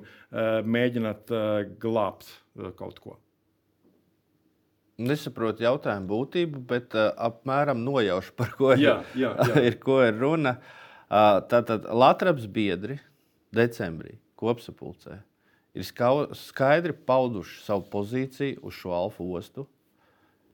mēģināt 0.69 1.33
glābt 1.81 2.29
kaut 2.77 2.99
ko? 3.01 3.17
Nesaprotu 5.01 5.65
jautājumu 5.65 6.09
būtību, 6.11 6.59
bet 6.69 6.93
uh, 6.93 7.09
apmēram 7.17 7.81
nojaušu, 7.81 8.35
par 8.37 8.51
ko 8.57 8.73
ir, 8.75 8.83
jā, 8.83 8.95
jā, 9.17 9.31
jā. 9.49 9.63
ir, 9.69 9.77
ko 9.81 9.97
ir 10.05 10.19
runa. 10.21 10.57
Uh, 11.09 11.39
tātad 11.49 11.87
Latvijas 11.89 12.45
biedri 12.49 12.99
decembrī 13.53 14.19
kopsapulcē 14.37 15.17
ir 15.73 15.85
skaidri 15.85 16.93
pauduši 16.93 17.63
savu 17.65 17.87
pozīciju 17.89 18.61
uz 18.61 18.77
šo 18.77 18.93
alfa 18.93 19.25
ostu. 19.25 19.65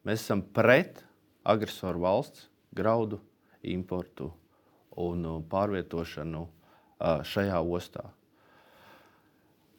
Mēs 0.08 0.23
esam 0.23 0.45
pret 0.56 1.04
agresoru 1.43 2.06
valsts 2.06 2.47
graudu 2.75 3.19
importu 3.67 4.32
un 4.95 5.43
pārvietošanu 5.52 6.45
uh, 6.45 7.19
šajā 7.28 7.60
ostā 7.60 8.08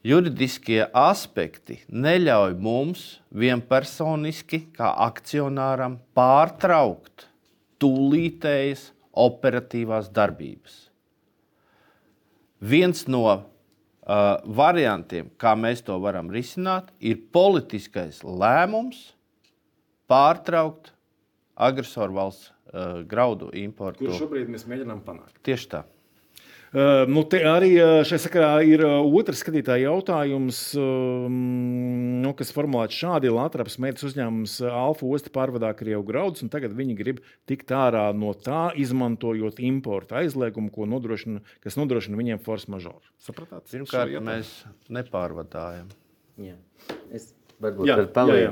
juridiskie 0.06 0.80
aspekti 0.96 1.80
neļauj 1.92 2.54
mums 2.60 3.04
vienpersoniski, 3.36 4.64
kā 4.76 4.92
akcionāram, 5.06 5.98
pārtraukt 6.16 7.28
tūlītējas 7.80 8.90
operatīvās 9.20 10.10
darbības. 10.14 10.86
Viens 12.60 13.06
no 13.08 13.24
uh, 13.30 13.42
variantiem, 14.44 15.30
kā 15.40 15.54
mēs 15.56 15.84
to 15.84 15.96
varam 16.00 16.28
risināt, 16.32 16.90
ir 17.00 17.22
politiskais 17.32 18.20
lēmums 18.24 19.14
pārtraukt 20.10 20.92
agresoru 21.60 22.18
valsts 22.18 22.50
uh, 22.50 23.00
graudu 23.08 23.48
importu. 23.56 24.04
Kur 24.04 24.20
šobrīd 24.26 24.52
mēs 24.52 24.68
mēģinām 24.68 25.00
panākt? 25.06 25.40
Tieši 25.46 25.72
tā. 25.72 25.84
Uh, 26.70 27.02
nu, 27.10 27.24
te 27.26 27.40
arī 27.50 27.72
uh, 27.82 27.96
šai 28.06 28.20
sakarā 28.22 28.50
ir 28.62 28.84
uh, 28.86 29.00
otrs 29.18 29.40
skatītāja 29.42 29.88
jautājums, 29.88 30.60
um, 30.78 31.40
nu, 32.22 32.30
kas 32.38 32.52
formulēts 32.54 32.94
šādi: 32.94 33.32
Latvijas 33.34 33.74
mērķis 33.82 34.06
uzņēmums 34.12 34.54
Alfa 34.70 35.08
Osta 35.10 35.32
pārvadā 35.34 35.72
Krievu 35.74 36.04
graudus, 36.06 36.44
un 36.46 36.52
tagad 36.52 36.76
viņi 36.78 36.94
grib 37.00 37.18
tikt 37.50 37.74
ārā 37.74 38.04
no 38.14 38.30
tā, 38.38 38.68
izmantojot 38.78 39.58
importa 39.66 40.20
aizliegumu, 40.22 40.70
nodrošina, 40.94 41.42
kas 41.66 41.74
nodrošina 41.80 42.20
viņiem 42.22 42.44
force 42.46 42.70
majeure. 42.70 43.02
Sapratāt? 43.18 43.66
Pirmkārt, 43.74 44.14
mēs 44.30 44.54
nepārvadājam. 44.94 45.90
Jā. 46.38 46.54
Es 47.10 47.32
Varbūt 47.60 47.90
jā. 47.90 47.96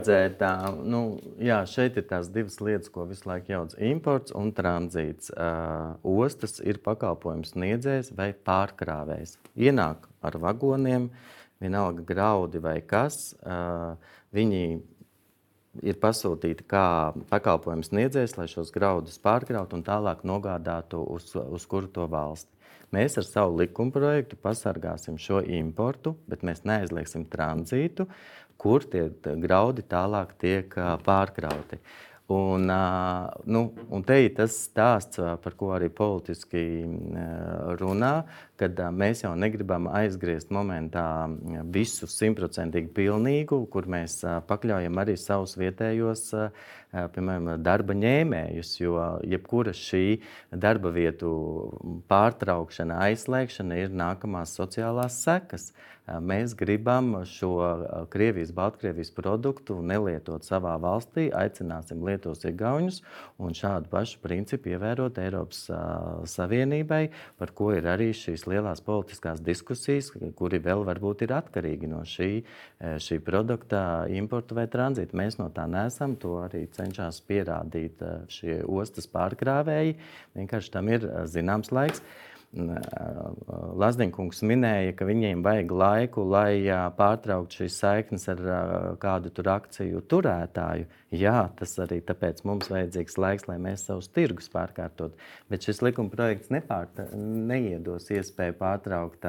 Jā, 0.05 0.19
jā. 0.37 0.73
Nu, 0.85 1.01
jā, 1.41 1.63
šeit 1.71 1.97
ir 1.97 2.05
tās 2.11 2.29
divas 2.33 2.59
lietas, 2.61 2.91
ko 2.93 3.07
visu 3.09 3.29
laiku 3.31 3.55
jauc. 3.55 3.73
Imports 3.89 4.35
un 4.37 4.53
tranzīts. 4.57 5.33
Uh, 5.33 5.97
ostas 6.05 6.59
ir 6.61 6.81
pakalpojums 6.85 7.55
sniedzējs 7.55 8.13
vai 8.19 8.35
pārkrāvējs. 8.37 9.39
Ienāk 9.57 10.05
ar 10.21 10.37
vagoniem, 10.43 11.09
vienalga 11.63 12.05
graudi 12.05 12.61
vai 12.61 12.79
kas. 12.85 13.33
Uh, 13.41 13.97
viņi 14.37 14.63
ir 15.89 15.99
pasūtīti 16.03 16.67
kā 16.69 17.15
pakalpojums 17.31 17.89
sniedzējs, 17.93 18.37
lai 18.37 18.49
šos 18.51 18.73
graudus 18.75 19.17
pārkrautu 19.23 19.79
un 19.79 19.85
tālāk 19.87 20.25
nogādātu 20.27 21.01
uz, 21.17 21.31
uz 21.33 21.67
kuru 21.71 21.89
to 21.93 22.05
valsti. 22.11 22.53
Mēs 22.95 23.19
ar 23.21 23.27
savu 23.29 23.59
likuma 23.61 23.93
projektu 23.93 24.39
pasargāsim 24.41 25.19
šo 25.21 25.43
importu, 25.45 26.15
bet 26.29 26.45
mēs 26.47 26.65
neaizliegsim 26.65 27.27
tranzītu 27.29 28.07
kur 28.59 28.85
tie 28.91 29.09
graudi 29.41 29.87
tālāk 29.87 30.35
tiek 30.43 30.77
pārkrauti. 31.07 31.79
Un, 32.29 32.69
nu, 33.49 33.61
un 33.89 34.03
te 34.05 34.19
ir 34.21 34.35
tas 34.37 34.53
stāsts, 34.67 35.17
par 35.41 35.55
ko 35.57 35.71
arī 35.73 35.87
politiski 35.89 36.61
runā, 37.81 38.11
kad 38.61 38.83
mēs 38.93 39.23
jau 39.25 39.31
negribam 39.33 39.89
aizgriezt 39.89 40.53
momentā 40.53 41.07
visu 41.73 42.05
simtprocentīgi 42.13 42.93
pilnīgu, 42.99 43.63
kur 43.73 43.89
mēs 43.89 44.19
pakļaujam 44.51 45.01
arī 45.01 45.17
savus 45.17 45.57
vietējos, 45.57 46.27
piemēram, 46.93 47.51
darba 47.63 47.97
ņēmējus. 47.99 48.73
Jo 48.81 48.97
jebkura 49.27 49.75
šī 49.77 50.21
darba 50.53 50.93
vietu 50.95 51.31
pārtraukšana, 52.11 53.03
aizslēgšana 53.09 53.83
ir 53.85 53.95
nākamās 53.95 54.57
sociālās 54.59 55.21
sekas 55.25 55.73
mēs 56.21 56.55
gribam 56.57 57.13
šo 57.29 58.07
Krievijas, 58.11 58.53
Baltkrievijas 58.57 59.11
produktu 59.15 59.79
nelietot 59.85 60.47
savā 60.47 60.75
valstī, 60.81 61.29
aicināsim 61.35 62.03
Lietuvas 62.07 62.45
iegauņus 62.49 63.01
un 63.45 63.57
šādu 63.57 63.91
pašu 63.93 64.21
principu 64.25 64.73
ievērot 64.73 65.19
Eiropas 65.21 65.67
Savienībai, 66.33 67.03
par 67.41 67.53
ko 67.57 67.73
ir 67.77 67.89
arī 67.91 68.11
šīs 68.17 68.47
lielās 68.49 68.83
politiskās 68.85 69.43
diskusijas, 69.45 70.11
kuri 70.39 70.63
vēl 70.65 70.87
varbūt 70.89 71.27
ir 71.27 71.35
atkarīgi 71.37 71.91
no 71.91 72.03
šī, 72.09 72.31
šī 73.05 73.21
produkta 73.25 73.83
importa 74.13 74.57
vai 74.59 74.69
tranzīta. 74.71 75.17
Mēs 75.19 75.39
no 75.41 75.51
tā 75.55 75.69
nesam, 75.71 76.17
to 76.17 76.39
arī 76.47 76.67
cenšas 76.79 77.21
pierādīt 77.29 78.03
šie 78.33 78.61
ostas 78.65 79.11
pārkrāvēji. 79.11 79.99
Vienkārši 80.39 80.75
tam 80.75 80.91
ir 80.95 81.07
zināms 81.29 81.73
laiks. 81.75 82.03
Lazdiņkungs 82.49 84.39
minēja, 84.49 84.95
ka 84.97 85.05
viņiem 85.05 85.43
vajag 85.45 85.73
laiku, 85.83 86.23
lai 86.25 86.65
pārtrauktu 86.97 87.61
šīs 87.61 87.75
saiknes 87.83 88.25
ar 88.33 88.41
kādu 89.03 89.29
tur 89.37 89.51
akciju 89.53 90.01
turētāju. 90.09 90.87
Jā, 91.13 91.51
tas 91.59 91.77
arī 91.85 92.01
tāpēc 92.09 92.41
mums 92.49 92.71
vajadzīgs 92.73 93.19
laiks, 93.21 93.47
lai 93.51 93.59
mēs 93.61 93.85
savus 93.89 94.09
tirgus 94.13 94.49
pārkārtot. 94.53 95.17
Bet 95.53 95.69
šis 95.69 95.83
likuma 95.85 96.09
projekts 96.13 96.49
nepārt, 96.53 97.03
neiedos 97.13 98.09
iespēju 98.17 98.57
pārtraukt 98.61 99.29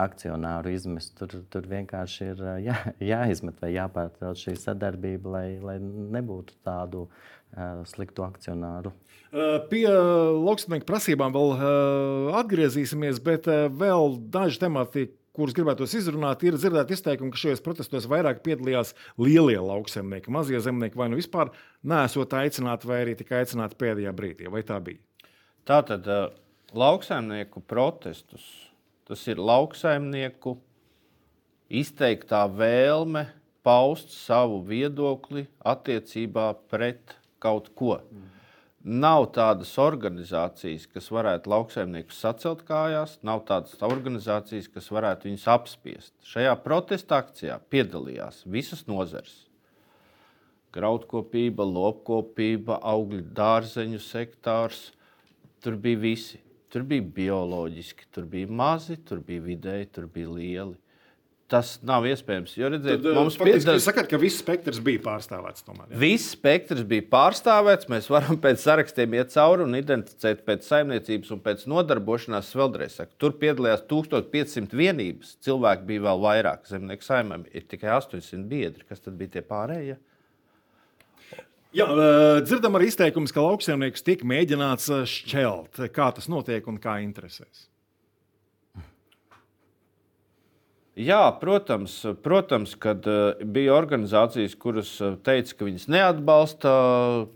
akcionāru 0.00 0.72
izmest. 0.72 1.12
Tur, 1.20 1.42
tur 1.52 1.68
vienkārši 1.68 2.30
ir 2.32 2.40
jā, 2.64 2.78
jāizmet 3.12 3.60
vai 3.60 3.74
jāpārtrauc 3.76 4.40
šī 4.40 4.56
sadarbība, 4.60 5.36
lai, 5.36 5.48
lai 5.60 5.76
nebūtu 6.16 6.56
tādu 6.64 7.04
sliktu 7.90 8.24
akcionāru. 8.26 8.92
Pie 9.70 9.86
lauksaimnieku 9.86 10.86
prasībām 10.88 11.34
vēl 11.34 11.52
atgriezīsimies, 12.40 13.20
bet 13.22 13.46
vēl 13.46 14.16
daži 14.34 14.62
temati, 14.62 15.06
kurus 15.36 15.54
gribētu 15.54 15.86
izrunāt, 15.86 16.42
ir 16.42 16.56
dzirdēti 16.58 16.96
izteikumi, 16.96 17.30
ka 17.30 17.38
šajos 17.38 17.62
protestos 17.64 18.08
vairāk 18.10 18.42
piedalījās 18.46 18.90
lielie 19.20 19.60
lauksaimnieki. 19.62 20.32
Mazie 20.34 20.58
zemnieki 20.62 20.98
vai 20.98 21.06
nu 21.12 21.20
vispār 21.20 21.52
nesot 21.86 22.34
aicināti, 22.34 22.90
vai 22.90 23.04
arī 23.04 23.14
tikai 23.18 23.44
aicināti 23.44 23.78
pēdējā 23.78 24.14
brīdī. 24.18 24.50
Vai 24.50 24.64
tā 24.66 24.80
bija? 24.82 24.98
Tātad 25.70 26.10
lauksaimnieku 26.74 27.62
protestus. 27.70 28.42
Tas 29.06 29.22
ir 29.30 29.38
lauksaimnieku 29.42 30.56
izteiktā 31.70 32.44
vēlme 32.50 33.28
paust 33.66 34.10
savu 34.14 34.60
viedokli 34.66 35.46
attiecībā 35.66 36.50
pret 36.70 37.16
kaut 37.42 37.72
ko. 37.78 37.98
Mm. 38.10 38.28
Nav 38.80 39.26
tādas 39.36 39.74
organizācijas, 39.76 40.86
kas 40.88 41.10
varētu 41.12 41.50
lauksaimniekus 41.52 42.20
sacelt 42.22 42.62
kājās, 42.64 43.18
nav 43.26 43.42
tādas 43.48 43.76
organizācijas, 43.84 44.70
kas 44.72 44.88
varētu 44.88 45.28
viņus 45.28 45.46
apspiest. 45.52 46.14
Šajā 46.24 46.54
protesta 46.64 47.18
akcijā 47.20 47.58
piedalījās 47.68 48.40
visas 48.48 48.86
nozares. 48.88 49.34
Graudkopība, 50.72 51.66
lopkopība, 51.66 52.78
augļu 52.80 53.26
dārzeņu 53.36 54.00
sektors. 54.00 54.86
Tur 55.60 55.76
bija 55.76 56.00
visi. 56.00 56.40
Tur 56.70 56.86
bija 56.88 57.02
bioloģiski, 57.02 58.06
tur 58.14 58.30
bija 58.30 58.48
mazi, 58.48 58.96
tur 58.96 59.20
bija 59.26 59.42
vidēji, 59.42 59.90
tur 59.92 60.06
bija 60.06 60.30
lieli 60.30 60.78
tas 61.50 61.72
nav 61.86 62.06
iespējams. 62.08 62.52
Jo 62.58 62.70
redziet, 62.72 63.00
Tad, 63.02 63.16
mums 63.16 63.36
piedāvā... 63.40 63.74
Jūs 63.76 63.86
sakāt, 63.88 64.08
ka 64.10 64.18
viss 64.20 64.40
spektrs 64.42 64.80
bija 64.84 65.02
pārstāvēts. 65.04 65.64
Tomēr, 65.66 65.88
ja? 65.90 66.00
Viss 66.00 66.34
spektrs 66.36 66.84
bija 66.88 67.06
pārstāvēts. 67.10 67.88
Mēs 67.90 68.10
varam 68.12 68.38
pēc 68.42 68.62
sarakstiem 68.62 69.16
iet 69.18 69.32
cauri 69.34 69.66
un 69.66 69.78
identificēt 69.78 70.44
pēc 70.46 70.68
saimniecības 70.68 71.32
un 71.34 71.42
pēc 71.44 71.64
nodarbošanās. 71.70 72.52
Vēlreiz 72.60 73.00
saku, 73.00 73.16
tur 73.20 73.34
piedalījās 73.40 73.86
1500 73.90 74.78
vienības. 74.82 75.34
Cilvēki 75.46 75.88
bija 75.90 76.06
vēl 76.10 76.22
vairāk. 76.26 76.68
Zemnieku 76.70 77.06
saimēm 77.06 77.48
ir 77.50 77.66
tikai 77.70 77.92
800 77.96 78.46
biedri. 78.50 78.86
Kas 78.88 79.02
tad 79.04 79.18
bija 79.20 79.38
tie 79.38 79.46
pārējie? 79.46 79.98
Jā, 81.70 81.86
dzirdam 82.42 82.74
arī 82.74 82.88
izteikumus, 82.90 83.30
ka 83.34 83.44
lauksaimnieks 83.44 84.02
tiek 84.02 84.24
mēģināts 84.26 84.90
šķelt. 85.06 85.84
Kā 85.94 86.10
tas 86.16 86.26
notiek 86.30 86.66
un 86.70 86.80
kā 86.82 86.98
interesēs? 87.04 87.69
Jā, 91.00 91.30
protams, 91.40 91.94
protams 92.20 92.74
kad 92.76 93.06
uh, 93.08 93.38
bija 93.40 93.72
organizācijas, 93.72 94.56
kuras 94.60 94.90
eh, 95.00 95.14
teica, 95.24 95.54
ka 95.56 95.68
viņas 95.68 95.86
neatbalsta 95.88 96.72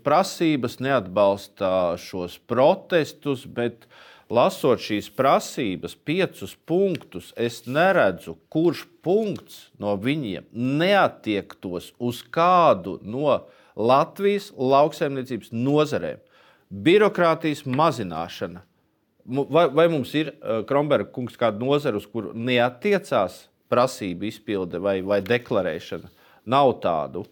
prasības, 0.05 0.75
neatbalsta 0.83 1.69
šos 1.97 2.35
protestus, 2.45 3.47
bet 3.49 3.87
lasot 4.29 4.83
šīs 4.85 5.07
prasības, 5.17 5.95
piecus 5.97 6.53
punktus, 6.69 7.31
es 7.41 7.63
neredzu, 7.65 8.35
kurš 8.53 8.83
punkts 9.05 9.71
no 9.81 9.95
viņiem 9.97 10.45
neatiektos 10.51 11.89
uz 11.97 12.21
kādu 12.21 12.99
no 13.01 13.39
Latvijas 13.73 14.51
lauksaimniecības 14.53 15.49
nozarēm. 15.55 16.21
Birokrātijas 16.69 17.65
mazināšana. 17.65 18.61
Vai, 19.25 19.65
vai 19.73 19.89
mums 19.89 20.13
ir, 20.13 20.35
Kronberga 20.69 21.09
kungs, 21.09 21.33
kāda 21.39 21.57
nozara, 21.57 21.97
uz 21.97 22.05
kuru 22.05 22.35
neatiecās 22.37 23.47
prasību 23.71 24.29
izpilde 24.29 24.79
vai, 24.81 24.99
vai 25.05 25.21
deklarēšana. 25.25 26.11
Nav 26.51 26.75
tādu. 26.83 27.25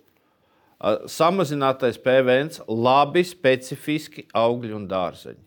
Samazinātais 1.08 2.00
PVN, 2.04 2.50
labi 2.68 3.24
specifiski 3.24 4.26
augļi 4.36 4.74
un 4.76 4.88
dārzeņi. 4.92 5.44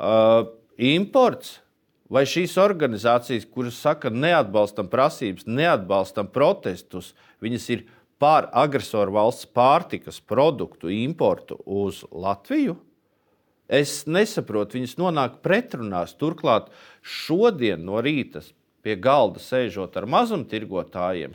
Uh, 0.00 0.50
imports 0.80 1.58
vai 2.10 2.26
šīs 2.28 2.56
organizācijas, 2.60 3.46
kuras 3.48 3.78
saka, 3.80 4.10
neatbalstam 4.10 4.90
prasības, 4.92 5.46
neatbalstam 5.46 6.28
protestus, 6.32 7.14
viņas 7.44 7.66
ir 7.76 7.86
pār 8.20 8.50
agresoru 8.52 9.14
valsts 9.16 9.48
pārtikas 9.56 10.20
produktu 10.20 10.92
importu 10.92 11.60
uz 11.64 12.02
Latviju. 12.10 12.76
Es 13.70 14.02
nesaprotu, 14.10 14.80
viņas 14.80 14.96
nonāk 14.98 15.38
pretrunās. 15.44 16.16
Turklāt 16.18 16.72
šodien 17.00 17.84
no 17.86 18.00
rīta 18.02 18.42
pie 18.84 18.96
galda 18.96 19.40
sēžot 19.42 19.96
ar 19.98 20.06
mazumtirgotājiem, 20.10 21.34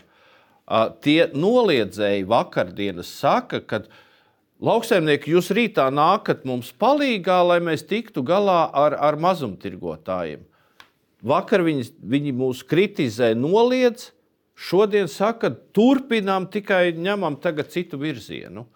tie 1.06 1.20
noliedzēji 1.34 2.26
vakardienas 2.30 3.12
saka, 3.20 3.62
ka 3.62 3.84
lauksaimnieki 4.64 5.36
jūs 5.36 5.52
rītā 5.54 5.88
nākat 5.94 6.46
mums 6.48 6.72
palīgā, 6.80 7.42
lai 7.46 7.60
mēs 7.62 7.86
tiktu 7.86 8.26
galā 8.26 8.66
ar, 8.74 8.98
ar 8.98 9.20
mazumtirgotājiem. 9.22 10.46
Vakar 11.26 11.64
viņi, 11.66 11.90
viņi 12.06 12.34
mūs 12.38 12.62
kritizē, 12.68 13.34
noliedz, 13.38 14.12
šodien 14.56 15.10
saka, 15.10 15.50
turpinām, 15.74 16.50
tikai 16.54 16.94
ņemam 16.98 17.38
tagad 17.42 17.72
citu 17.74 17.98
virzienu. 18.02 18.68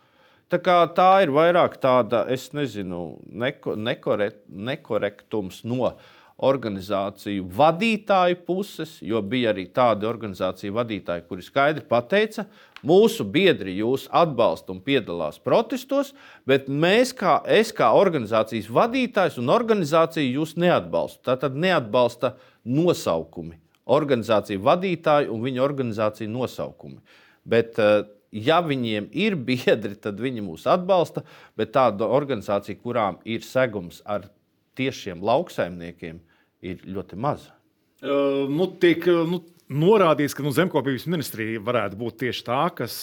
Tā, 0.49 0.57
tā 0.97 1.09
ir 1.21 1.29
vairāk 1.29 1.75
tāda, 1.77 2.23
es 2.33 2.47
nezinu, 2.57 3.19
neko, 3.29 3.75
nekorekt, 3.77 4.39
nekorektums 4.49 5.61
no 5.61 5.91
uh, 5.91 6.15
organizāciju 6.45 7.43
vadītāju 7.55 8.39
puses, 8.47 8.97
jo 9.03 9.19
bija 9.21 9.51
arī 9.53 9.65
tādi 9.75 10.07
organizāciju 10.07 10.75
vadītāji, 10.77 11.25
kuri 11.27 11.43
skaidri 11.43 11.83
pateica, 11.89 12.45
mūsu 12.85 13.25
biedri 13.27 13.75
jūs 13.79 14.07
atbalsta 14.15 14.71
un 14.73 14.79
piedalās 14.83 15.39
protestos, 15.43 16.13
bet 16.47 16.69
mēs, 16.71 17.11
kā, 17.17 17.39
es 17.43 17.73
kā 17.75 17.91
organizācijas 17.97 18.69
vadītājs 18.71 19.39
un 19.41 19.51
organizācija, 19.51 20.23
jūs 20.39 20.55
neatbalsta. 20.59 21.33
Tātad 21.33 21.59
neatbalsta 21.59 22.35
nosaukumi, 22.63 23.59
organizāciju 23.89 24.63
vadītāji 24.63 25.29
un 25.33 25.43
viņa 25.43 25.65
organizāciju 25.65 26.31
nosaukumi. 26.31 27.01
Bet, 27.43 27.75
eh, 27.83 28.07
ja 28.31 28.61
viņiem 28.63 29.11
ir 29.11 29.35
biedri, 29.51 29.95
tad 29.99 30.23
viņi 30.23 30.45
mūs 30.45 30.67
atbalsta, 30.71 31.25
bet 31.59 31.75
tāda 31.75 32.07
organizācija, 32.07 32.79
kurām 32.79 33.19
ir 33.27 33.43
segums 33.43 33.99
ar 34.05 34.29
tiešiem 34.79 35.19
lauksaimniekiem, 35.25 36.21
ir 36.65 36.83
ļoti 36.87 37.19
maza. 37.19 37.55
Uh, 37.99 38.45
nu, 38.47 38.69
tiek 38.79 39.03
nu, 39.27 39.41
norādīts, 39.69 40.33
ka 40.33 40.43
nu, 40.43 40.51
zemkopības 40.55 41.05
ministrija 41.11 41.61
varētu 41.61 41.97
būt 41.99 42.17
tieši 42.23 42.45
tā, 42.47 42.61
kas, 42.75 42.95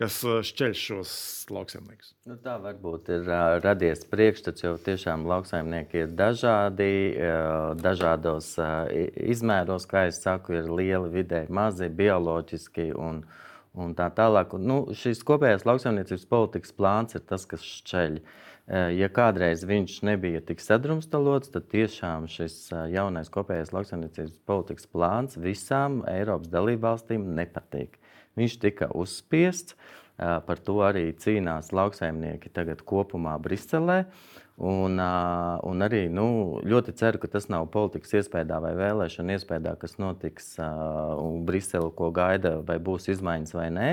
kas 0.00 0.20
šķeļ 0.48 0.76
šos 0.78 1.12
lauksaimniekus. 1.52 2.14
Nu, 2.30 2.38
tā 2.40 2.56
varbūt 2.62 3.10
ir 3.12 3.28
uh, 3.28 3.58
radies 3.64 4.06
priekšstats, 4.08 4.64
jo 4.64 4.76
tiešām 4.80 5.26
lauksaimnieki 5.28 6.04
ir 6.04 6.14
dažādi, 6.16 6.90
uh, 7.18 7.74
dažādos 7.80 8.54
uh, 8.62 8.88
izmēros, 9.34 9.88
kā 9.90 10.06
jau 10.08 10.16
saku, 10.16 10.56
ir 10.60 10.70
lieli, 10.72 11.12
vidēji, 11.20 11.52
mazi, 11.52 11.90
bioloģiski. 12.00 12.90
Un, 12.96 13.24
un 13.76 13.92
tā 13.94 14.08
tālāk. 14.14 14.56
Nu, 14.58 14.82
šis 14.96 15.20
kopējais 15.26 15.66
lauksaimniecības 15.68 16.24
politikas 16.30 16.72
plāns 16.74 17.18
ir 17.18 17.26
tas, 17.28 17.44
kas 17.50 17.66
šķeļ. 17.66 18.22
Uh, 18.22 18.49
ja 18.70 19.08
kādreiz 19.10 19.64
viņš 19.66 19.96
nebija 20.06 20.40
tik 20.46 20.60
sadrumstalots, 20.62 21.50
tad 21.50 21.66
tiešām 21.72 22.28
šis 22.30 22.68
eh, 22.70 22.84
jaunais 22.94 23.30
kopējais 23.32 23.72
lauksaimniecības 23.74 24.36
politikas 24.46 24.86
plāns 24.86 25.38
visām 25.40 26.04
Eiropas 26.10 26.52
dalībvalstīm 26.52 27.24
nepatīk. 27.34 27.98
Viņš 28.38 28.54
tika 28.62 28.90
uzspiests, 28.94 29.74
eh, 29.74 30.36
par 30.46 30.62
to 30.62 30.78
arī 30.86 31.08
cīnās 31.18 31.72
lauksaimnieki 31.74 32.52
tagad 32.54 32.84
kopumā 32.86 33.34
Briselē. 33.42 34.04
Un, 34.60 35.00
un 35.64 35.84
arī 35.86 36.02
nu, 36.12 36.60
ļoti 36.68 36.92
ceru, 37.00 37.16
ka 37.22 37.30
tas 37.32 37.46
nav 37.48 37.70
politikas 37.72 38.18
iespējā 38.18 38.58
vai 38.60 38.74
vēlēšana 38.76 39.38
iespējā, 39.38 39.72
kas 39.80 39.96
notiks 39.96 40.50
uh, 40.60 41.16
Brisele, 41.48 41.88
ko 41.96 42.10
gaida, 42.12 42.58
vai 42.68 42.76
būs 42.76 43.08
izmaiņas 43.14 43.56
vai 43.56 43.70
nē. 43.72 43.88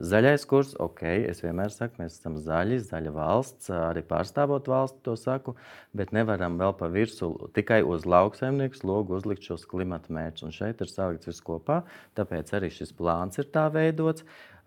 Zaļais 0.00 0.42
kurs, 0.48 0.74
ok, 0.80 1.02
es 1.28 1.44
vienmēr 1.44 1.72
saku, 1.72 2.00
mēs 2.00 2.16
esam 2.16 2.40
zaļi, 2.40 2.80
zaļa 2.88 3.12
valsts, 3.12 3.70
arī 3.72 4.02
pārstāvot 4.08 4.68
valsti 4.68 5.04
to 5.04 5.16
saku, 5.20 5.56
bet 5.96 6.16
nevaram 6.16 6.56
vēl 6.60 6.72
pa 6.76 6.88
virsmu 6.92 7.52
tikai 7.56 7.82
uz 7.84 8.08
lauksaimnieku 8.08 8.76
slogu 8.76 9.16
uzlikt 9.20 9.48
šos 9.48 9.68
klimata 9.68 10.12
mērķus. 10.12 10.48
Un 10.48 10.56
šeit 10.56 10.84
ir 10.84 10.92
salikts 10.92 11.28
viss 11.28 11.44
kopā, 11.44 11.82
tāpēc 12.16 12.56
arī 12.56 12.72
šis 12.72 12.92
plāns 12.96 13.40
ir 13.40 13.48
tā 13.52 13.68
veidots. 13.72 14.24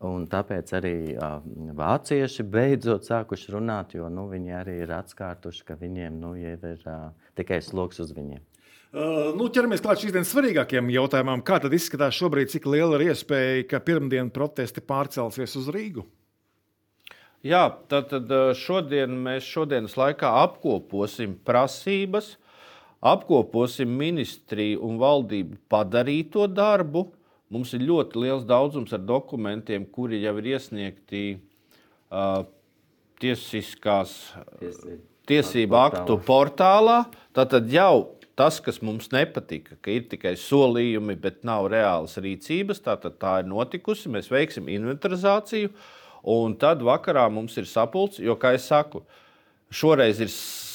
Un 0.08 0.24
tāpēc 0.26 0.72
arī 0.80 0.96
uh, 1.14 1.44
vācieši 1.78 2.46
beidzot 2.50 3.06
sākuši 3.06 3.52
runāt, 3.54 3.92
jo 3.94 4.08
nu, 4.10 4.26
viņi 4.32 4.56
arī 4.58 4.80
ir 4.82 4.94
atskārtuši, 4.98 5.66
ka 5.68 5.76
viņiem 5.78 6.16
nu, 6.24 6.32
ir 6.40 6.64
uh, 6.90 7.12
tikai 7.38 7.60
sloks 7.62 8.02
uz 8.02 8.16
viņiem. 8.18 8.42
Uh, 8.92 9.30
nu, 9.38 9.46
ķeramies 9.54 9.84
klāt 9.86 10.02
šīs 10.02 10.16
dienas 10.16 10.34
svarīgākajiem 10.34 10.90
jautājumam. 10.96 11.44
Kā 11.46 11.62
tad 11.62 11.76
izskatās 11.78 12.18
šobrīd, 12.18 12.50
cik 12.52 12.66
liela 12.74 12.98
ir 12.98 13.12
iespēja, 13.12 13.68
ka 13.70 13.84
pirmdien 13.86 14.34
protesti 14.34 14.82
pārcelsies 14.82 15.54
uz 15.62 15.70
Rīgu? 15.72 16.08
Jā, 17.46 17.62
tad, 17.90 18.10
tad 18.10 18.34
šodien 18.58 19.14
mēs 19.22 19.46
šodienas 19.50 19.96
laikā 19.98 20.34
apkoposim 20.42 21.38
prasības, 21.46 22.36
apkoposim 23.02 23.94
ministriju 24.02 24.82
un 24.86 25.00
valdību 25.02 25.62
padarīto 25.72 26.50
darbu, 26.50 27.08
Mums 27.52 27.74
ir 27.76 27.84
ļoti 27.84 28.22
liels 28.24 28.46
daudzums 28.48 28.94
ar 28.96 29.02
dokumentiem, 29.04 29.84
kuri 29.92 30.22
jau 30.24 30.32
ir 30.40 30.54
iesniegti 30.54 31.24
uh, 31.36 32.46
tiesiskās 33.20 34.14
Tiesība. 34.62 35.02
tiesību 35.28 35.80
aktu 35.82 36.18
portālā. 36.26 37.02
Tātad 37.36 37.68
jau 37.72 38.16
tas, 38.40 38.62
kas 38.64 38.80
mums 38.82 39.12
nepatika, 39.14 39.76
ka 39.84 39.92
ir 39.94 40.08
tikai 40.10 40.34
solījumi, 40.40 41.18
bet 41.20 41.44
nav 41.48 41.68
reālas 41.74 42.16
rīcības, 42.24 42.82
tātad 42.88 43.20
tā 43.22 43.42
ir 43.42 43.50
notikusi. 43.52 44.10
Mēs 44.14 44.32
veiksim 44.32 44.72
inventarizāciju, 44.72 45.74
un 46.32 46.56
tad 46.62 46.82
vakarā 46.88 47.28
mums 47.34 47.58
ir 47.60 47.68
sapulcs, 47.70 48.22
jo, 48.24 48.38
kā 48.40 48.56
jau 48.56 48.64
saku, 48.64 49.04
šoreiz 49.72 50.24
ir 50.24 50.32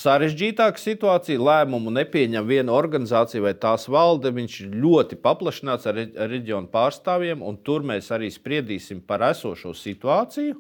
sarežģītāka 0.07 0.81
situācija. 0.81 1.43
Lēmumu 1.43 1.93
nepieņem 1.95 2.47
viena 2.47 2.75
organizācija 2.77 3.43
vai 3.45 3.55
tās 3.59 3.89
valde. 3.91 4.31
Viņš 4.35 4.57
ir 4.63 4.79
ļoti 4.85 5.19
paplašināts 5.23 5.89
ar, 5.91 5.99
reģionu 6.31 6.71
pārstāvjiem, 6.73 7.43
un 7.43 7.59
tur 7.67 7.87
mēs 7.87 8.13
arī 8.15 8.31
spriedīsim 8.33 9.03
par 9.07 9.25
esošo 9.33 9.75
situāciju. 9.77 10.57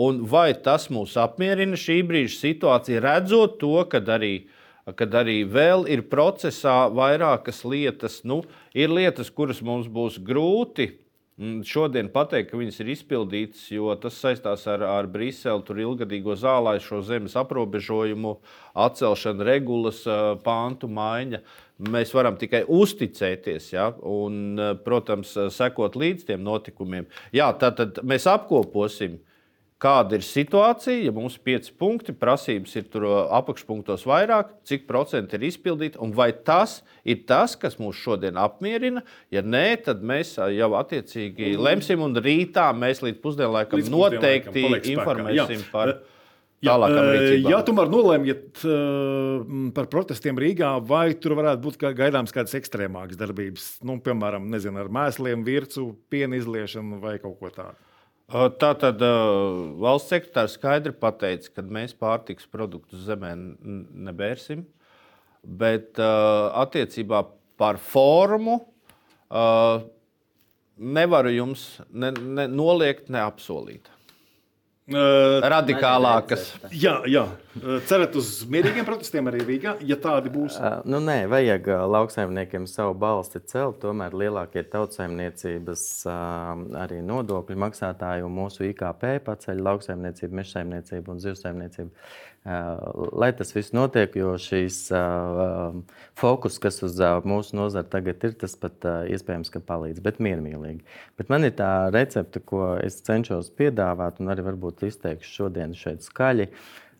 Un 0.00 0.22
vai 0.30 0.52
tas 0.54 0.86
mūs 0.92 1.16
apmierina 1.18 1.78
šī 1.78 1.98
brīža 2.06 2.36
situācija, 2.38 3.02
redzot 3.02 3.58
to, 3.58 3.74
ka 3.90 3.98
arī, 4.14 4.46
kad 4.96 5.16
arī 5.18 5.40
vēl 5.50 5.88
ir 5.90 6.04
procesā 6.12 6.84
vairākas 6.94 7.64
lietas, 7.66 8.20
nu, 8.22 8.44
ir 8.70 8.94
lietas, 8.94 9.32
kuras 9.34 9.58
mums 9.66 9.90
būs 9.90 10.20
grūti 10.22 10.92
šodien 11.64 12.10
pateikt, 12.12 12.50
ka 12.50 12.58
viņas 12.60 12.80
ir 12.82 12.90
izpildītas, 12.92 13.62
jo 13.72 13.94
tas 14.00 14.18
saistās 14.20 14.66
ar, 14.68 14.84
ar 14.84 15.08
Briseli, 15.08 15.64
tur 15.64 15.80
ilgadīgo 15.80 16.36
zālāju, 16.36 16.82
šo 16.84 17.00
zemes 17.06 17.36
aprobežojumu, 17.40 18.34
atcelšanu, 18.84 19.46
regulas 19.48 20.02
pāntu 20.44 20.90
maiņa. 20.92 21.40
Mēs 21.90 22.12
varam 22.12 22.36
tikai 22.36 22.66
uzticēties, 22.68 23.70
ja, 23.72 23.88
un, 24.04 24.60
protams, 24.84 25.32
sekot 25.56 25.96
līdz 25.96 26.28
tiem 26.28 26.44
notikumiem. 26.44 27.08
Jā, 27.32 27.48
tad, 27.56 27.80
tad 27.80 28.02
mēs 28.04 28.28
apkoposim 28.28 29.16
kāda 29.80 30.18
ir 30.18 30.24
situācija, 30.26 31.06
ja 31.06 31.12
mums 31.14 31.38
ir 31.38 31.44
pieci 31.48 31.72
punkti, 31.80 32.12
prasības 32.16 32.76
ir 32.76 32.86
tur 32.92 33.06
apakšpunktos 33.38 34.04
vairāk, 34.08 34.52
cik 34.68 34.86
procenti 34.88 35.38
ir 35.38 35.46
izpildīti, 35.48 36.00
un 36.04 36.12
vai 36.16 36.30
tas 36.34 36.80
ir 37.08 37.24
tas, 37.28 37.56
kas 37.60 37.78
mūs 37.80 38.00
šodien 38.00 38.38
apmierina. 38.40 39.04
Ja 39.32 39.42
nē, 39.44 39.80
tad 39.86 40.04
mēs 40.06 40.36
jau 40.36 40.70
attiecīgi 40.80 41.54
lemsim, 41.56 42.04
un 42.04 42.16
rītā 42.20 42.68
mēs 42.76 43.02
līdz 43.06 43.20
pusdienlaikam 43.24 43.80
līdz 43.80 43.92
noteikti 43.96 44.66
informēsim 44.92 45.66
par. 45.72 45.96
Jā, 46.60 46.74
ja 47.40 47.62
tomēr 47.64 47.88
nolēmjat 47.88 48.66
par 49.72 49.86
protestiem 49.88 50.36
Rīgā, 50.36 50.74
vai 50.84 51.14
tur 51.16 51.32
varētu 51.38 51.64
būt 51.64 51.78
gaidāms 51.96 52.36
kādas 52.36 52.52
ekstrēmākas 52.58 53.16
darbības, 53.16 53.70
nu, 53.88 53.96
piemēram, 54.04 54.44
nezinu, 54.52 54.82
ar 54.82 54.92
mēsliem, 54.92 55.40
virsmu, 55.46 55.94
piena 56.12 56.36
izliešanu 56.36 57.00
vai 57.00 57.16
kaut 57.22 57.40
ko 57.40 57.48
tādu? 57.54 57.89
Tā 58.30 58.70
tad 58.78 59.00
valsts 59.82 60.12
sekretārs 60.12 60.54
skaidri 60.54 60.92
pateica, 60.94 61.50
ka 61.56 61.64
mēs 61.66 61.96
pārtiks 61.98 62.46
produktus 62.46 63.02
zemē 63.08 63.32
nebērsim, 64.06 64.62
bet 65.42 65.98
attiecībā 65.98 67.24
par 67.58 67.80
formu 67.82 68.60
nevaru 70.80 71.32
jums 71.34 71.64
ne, 71.90 72.12
ne 72.14 72.46
noliegt, 72.46 73.10
ne 73.10 73.18
apsolīt. 73.24 73.90
Uh, 73.90 73.99
Radikālākas. 74.90 76.48
Jā, 76.74 76.96
jā. 77.06 77.24
cerat 77.86 78.14
uz 78.18 78.30
mierīgiem 78.50 78.86
protestiem 78.86 79.28
arī 79.30 79.42
Rīgā, 79.46 79.76
ja 79.86 79.96
tādi 80.00 80.32
būs. 80.34 80.56
Uh, 80.58 80.80
nu, 80.90 80.98
nē, 81.04 81.24
vajag 81.30 81.68
lauksaimniekiem 81.90 82.66
savu 82.70 82.96
balsti 82.98 83.42
celt. 83.50 83.78
Tomēr 83.84 84.16
lielākie 84.18 84.64
tautsaimniecības 84.72 85.84
uh, 86.10 86.64
arī 86.82 87.00
nodokļu 87.06 87.58
maksātāji 87.66 88.26
un 88.26 88.34
mūsu 88.34 88.66
IKP 88.70 89.20
paceļ 89.26 89.62
lauksaimniecību, 89.68 90.40
mežsaimniecību 90.42 91.14
un 91.14 91.22
zivsaimniecību. 91.22 91.90
Lai 92.44 93.34
tas 93.36 93.50
viss 93.52 93.74
notiek, 93.76 94.14
jo 94.16 94.32
šīs 94.40 94.86
fokus, 96.16 96.56
kas 96.62 96.80
uz 96.86 96.96
mūsu 97.28 97.58
nozari 97.58 97.90
tagad 97.92 98.24
ir, 98.24 98.32
tas 98.40 98.56
pat 98.56 98.86
iespējams, 99.12 99.52
ka 99.52 99.60
palīdz, 99.60 100.00
bet 100.00 100.22
miermīlīgi. 100.24 100.80
Bet 101.20 101.28
man 101.28 101.44
ir 101.44 101.52
tā 101.58 101.90
recepte, 101.92 102.40
ko 102.40 102.78
es 102.80 103.02
cenšos 103.04 103.52
piedāvāt, 103.60 104.22
un 104.24 104.32
arī 104.32 104.46
varbūt 104.48 104.86
izteikšu 104.88 105.34
šodien 105.36 105.76
šeit 105.76 106.06
skaļi. 106.06 106.48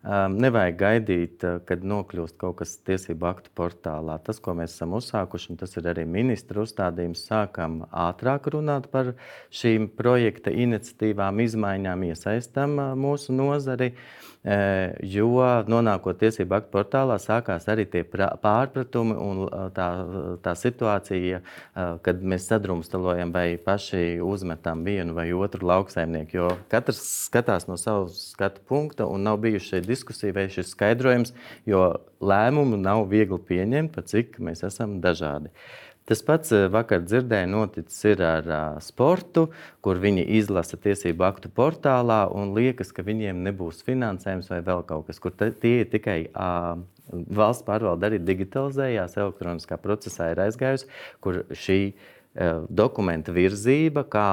Um, 0.01 0.39
nevajag 0.41 0.77
gaidīt, 0.79 1.43
kad 1.65 1.83
nokļūst 1.85 2.37
kaut 2.41 2.55
kas 2.61 2.71
tiesību 2.89 3.27
aktu 3.29 3.51
portālā. 3.57 4.15
Tas, 4.25 4.39
ko 4.41 4.55
mēs 4.57 4.73
esam 4.73 4.95
uzsākuši, 4.97 5.51
un 5.53 5.59
tas 5.61 5.77
ir 5.77 5.89
arī 5.89 6.07
ministra 6.09 6.63
uzstādījums, 6.63 7.21
sākam 7.29 7.83
ātrāk 7.89 8.49
runāt 8.53 8.89
par 8.93 9.13
šīm 9.53 9.91
projekta 9.97 10.53
iniciatīvām, 10.53 11.45
izmaiņām, 11.45 12.09
iesaistām 12.09 12.81
mūsu 12.97 13.37
nozari. 13.37 13.93
Uh, 13.93 14.30
jo 14.43 15.45
nonākot 15.69 16.17
tiesību 16.17 16.55
aktu 16.57 16.71
portālā, 16.73 17.19
sākās 17.21 17.67
arī 17.69 17.85
tie 17.85 18.01
pārpratumi 18.05 19.13
un 19.13 19.43
tā, 19.75 19.87
tā 20.41 20.55
situācija, 20.57 21.41
kad 22.01 22.23
mēs 22.25 22.47
sadrumstalojam 22.49 23.33
vai 23.35 23.59
paši 23.61 24.17
uzmetam 24.25 24.81
vienu 24.87 25.13
vai 25.13 25.27
otru 25.37 25.69
lauksaimnieku. 25.69 26.37
Jo 26.39 26.49
katrs 26.73 27.03
skatās 27.27 27.69
no 27.69 27.77
savas 27.77 28.17
skatu 28.31 28.65
punkta 28.65 29.05
un 29.05 29.27
nav 29.29 29.37
bijuši 29.45 29.75
šī 29.75 29.83
diskusija 29.85 30.33
vai 30.33 30.47
šis 30.49 30.73
skaidrojums, 30.73 31.35
jo 31.69 31.85
lēmumu 32.21 32.81
nav 32.81 33.05
viegli 33.13 33.37
pieņemt, 33.37 33.93
pat 33.93 34.09
cik 34.09 34.41
mēs 34.41 34.65
esam 34.65 34.97
dažādi. 35.05 35.53
Tas 36.09 36.23
pats 36.25 36.51
eh, 36.55 36.65
vakar 36.71 37.03
dzirdēju, 37.05 37.49
noticis 37.51 37.99
ir 38.09 38.23
ar 38.25 38.47
uh, 38.49 38.79
sportu, 38.81 39.45
kur 39.85 39.99
viņi 40.01 40.23
izlasa 40.39 40.79
tiesību 40.81 41.27
aktu 41.27 41.51
portālā 41.53 42.23
un 42.33 42.55
liekas, 42.57 42.89
ka 42.95 43.05
viņiem 43.05 43.43
nebūs 43.45 43.83
finansējums 43.85 44.49
vai 44.51 44.63
vēl 44.65 44.81
kaut 44.89 45.05
kas, 45.09 45.21
kur 45.21 45.35
tie 45.37 45.75
ir 45.83 45.91
tikai 45.91 46.17
uh, 46.31 46.73
valsts 47.11 47.67
pārvalde 47.67 48.09
arī 48.09 48.21
digitalizējās, 48.25 49.19
elektroniskā 49.21 49.77
procesā 49.81 50.31
ir 50.33 50.41
aizgājusi, 50.47 50.89
kur 51.21 51.43
šī 51.53 51.79
uh, 51.91 52.65
dokumenta 52.67 53.35
virzība, 53.35 54.03
kā 54.09 54.31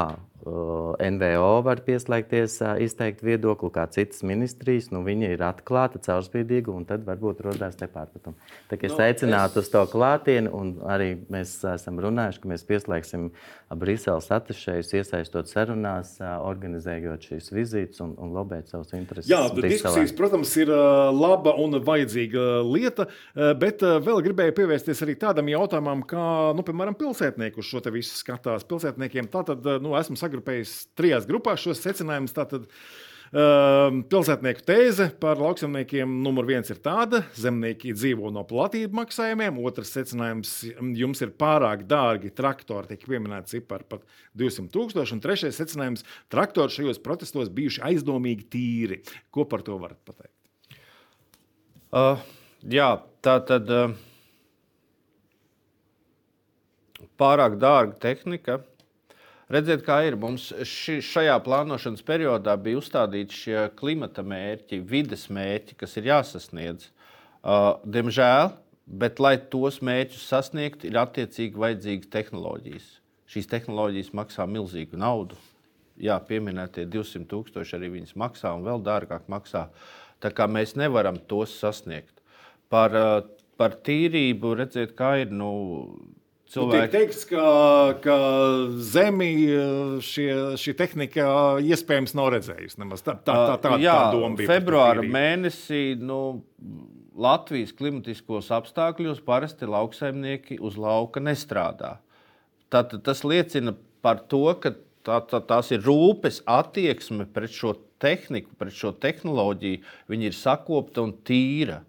NVO 0.98 1.50
var 1.66 1.82
pieslēgties, 1.86 2.58
izteikt 2.84 3.22
viedokli, 3.26 3.70
kā 3.74 3.84
citas 3.92 4.24
ministrijas. 4.26 4.90
Nu, 4.94 5.02
viņa 5.06 5.32
ir 5.34 5.44
atklāta, 5.46 6.00
caurspīdīga, 6.02 6.72
un 6.74 6.86
tad 6.88 7.04
varbūt 7.06 7.42
rodās 7.46 7.78
nepārpratumi. 7.80 8.38
Es 8.72 8.94
nu, 8.94 9.02
aicinātu 9.04 9.60
es... 9.60 9.68
uz 9.68 9.72
to 9.74 9.84
klātieni, 9.92 10.50
un 10.54 10.74
arī 10.88 11.10
mēs 11.32 11.58
esam 11.74 12.00
runājuši, 12.02 12.42
ka 12.42 12.52
mēs 12.52 12.64
pieslēgsim 12.68 13.28
Briseles 13.78 14.30
atašējus, 14.32 14.94
iesaistot 14.96 15.50
sarunās, 15.50 16.14
organizējot 16.22 17.28
šīs 17.30 17.52
vizītes 17.52 18.00
un, 18.04 18.14
un 18.16 18.32
lobēt 18.36 18.72
savus 18.72 18.94
intereses. 18.96 19.28
Jā, 19.28 19.42
diskusijas, 19.52 20.14
protams, 20.16 20.54
ir 20.56 20.72
laba 20.72 21.52
un 21.60 21.76
vajadzīga 21.84 22.46
lieta, 22.64 23.08
bet 23.60 23.84
vēl 23.84 24.24
gribēju 24.24 24.56
pievērsties 24.56 25.04
arī 25.04 25.18
tādam 25.20 25.52
jautājumam, 25.52 26.06
kā, 26.08 26.24
nu, 26.56 26.64
piemēram, 26.64 26.96
pilsētnieku 26.98 27.64
šo 27.64 27.84
te 27.84 27.92
visu 27.92 28.16
skatās. 28.16 28.64
Pilsētniekiem 28.68 29.28
tātad, 29.32 29.66
nu, 29.84 29.92
esmu 30.00 30.16
sagatavojis 30.16 30.37
sagrupējis 30.38 30.78
trijās 30.98 31.28
grupās 31.28 31.62
šos 31.66 31.84
secinājumus. 31.84 32.36
Tātad, 32.36 32.66
Uh, 33.28 33.98
pilsētnieku 34.08 34.62
tēze 34.64 35.10
par 35.20 35.36
lauksaimniekiem 35.36 36.08
numur 36.24 36.46
viens 36.48 36.70
ir 36.72 36.78
tāda, 36.80 37.18
ka 37.28 37.42
zemnieki 37.42 37.90
dzīvo 37.92 38.30
no 38.32 38.40
platību 38.48 38.96
maksājumiem. 38.96 39.58
Otrs 39.68 39.90
secinājums- 39.92 40.52
jums 41.02 41.20
ir 41.20 41.34
pārāk 41.36 41.82
dārgi 41.84 42.32
traktori, 42.32 42.88
tiek 42.88 43.04
pieminēts 43.04 43.52
cipars 43.52 43.84
pat 43.84 44.06
200 44.34 44.72
tūkstoši. 44.72 45.12
Un 45.12 45.20
trešais 45.20 45.60
secinājums- 45.60 46.04
traktori 46.32 46.72
šajos 46.72 47.02
protestos 47.04 47.52
bijuši 47.52 47.84
aizdomīgi 47.84 48.48
tīri. 48.48 49.02
Ko 49.30 49.44
par 49.44 49.60
to 49.60 49.76
varat 49.76 50.00
pateikt? 50.08 50.80
Uh, 51.92 52.16
jā, 52.64 53.02
tā 53.20 53.44
tad 53.44 53.68
uh, 53.68 53.92
pārāk 57.20 57.60
dārga 57.60 58.00
tehnika 58.00 58.62
Redziet, 59.48 59.80
kā 59.80 60.02
ir. 60.04 60.12
Mums 60.20 60.50
ši, 60.68 60.98
šajā 61.00 61.38
plānošanas 61.40 62.04
periodā 62.04 62.52
bija 62.60 62.82
uzstādīti 62.82 63.32
šie 63.32 63.62
klimata 63.78 64.20
mērķi, 64.20 64.82
vides 64.84 65.24
mērķi, 65.32 65.76
kas 65.80 65.96
ir 65.96 66.10
jāsasniedz. 66.10 66.90
Uh, 67.40 67.78
diemžēl, 67.88 68.50
bet 69.00 69.22
lai 69.24 69.38
tos 69.48 69.80
mērķus 69.80 70.26
sasniegtu, 70.34 70.90
ir 70.90 71.00
attiecīgi 71.00 71.62
vajadzīgas 71.64 72.12
tehnoloģijas. 72.12 72.90
Šīs 73.28 73.48
tehnoloģijas 73.48 74.12
maksā 74.20 74.44
milzīgu 74.48 75.00
naudu. 75.00 75.40
Jā, 75.98 76.18
pieminētie 76.28 76.84
200 76.84 77.24
tūkstoši 77.32 77.78
arī 77.78 77.92
viņas 77.96 78.14
maksā 78.20 78.52
un 78.52 78.68
vēl 78.68 78.84
dārgāk 78.84 79.32
maksā. 79.32 79.70
Tā 80.20 80.28
kā 80.28 80.44
mēs 80.44 80.76
nevaram 80.76 81.16
tos 81.30 81.56
sasniegt. 81.56 82.20
Par, 82.68 82.92
uh, 82.92 83.24
par 83.56 83.80
tīrību 83.80 84.58
redzēt, 84.60 84.92
kā 84.98 85.16
ir. 85.24 85.32
Nu, 85.32 85.54
cilvēki. 86.52 86.78
Nu, 86.78 86.82
tiek 86.82 86.92
teikts, 86.94 87.24
ka, 87.28 87.46
ka 88.04 88.18
zemi 88.90 89.30
šie, 90.04 90.28
šī 90.60 90.74
tehnika 90.78 91.30
iespējams 91.64 92.14
nav 92.18 92.32
redzējusi. 92.36 92.78
Nemaz. 92.82 93.04
Tā, 93.06 93.16
tā, 93.16 93.34
tā, 93.34 93.56
tā, 93.64 93.74
Jā, 93.82 93.96
tā 94.08 94.16
doma 94.16 94.38
bija. 94.38 94.50
Februāra 94.52 95.04
mēnesī 95.04 95.82
nu, 96.00 96.20
Latvijas 97.18 97.74
klimatiskos 97.74 98.52
apstākļos 98.54 99.24
parasti 99.26 99.68
lauksaimnieki 99.68 100.60
uz 100.64 100.78
lauka 100.78 101.22
nestrādā. 101.22 101.96
Tātad 102.72 103.02
tas 103.06 103.24
liecina 103.26 103.74
par 104.04 104.22
to, 104.30 104.44
ka 104.62 104.74
tā, 105.06 105.18
tā, 105.26 105.42
tās 105.42 105.72
ir 105.74 105.82
rūpes 105.86 106.42
attieksme 106.46 107.26
pret 107.34 107.52
šo 107.54 107.74
tehniku, 107.98 108.52
pret 108.60 108.76
šo 108.76 108.92
tehnoloģiju. 108.94 109.82
Viņa 110.12 110.30
ir 110.30 110.36
sakopta 110.36 111.02
un 111.02 111.16
tīra. 111.26 111.82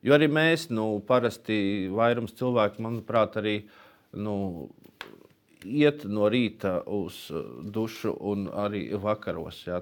Jo 0.00 0.14
arī 0.16 0.30
mēs, 0.32 0.70
nu, 0.72 0.94
parasti 1.04 1.90
vairums 1.92 2.32
cilvēku, 2.38 2.80
manuprāt, 2.80 3.34
arī 3.36 3.58
uh, 3.66 3.89
nu, 4.16 4.36
iet 5.64 6.04
no 6.08 6.28
rīta 6.32 6.80
uz 6.86 7.26
dušu 7.60 8.14
un 8.32 8.46
arī 8.48 8.86
vakaros. 9.00 9.62
Ja. 9.66 9.80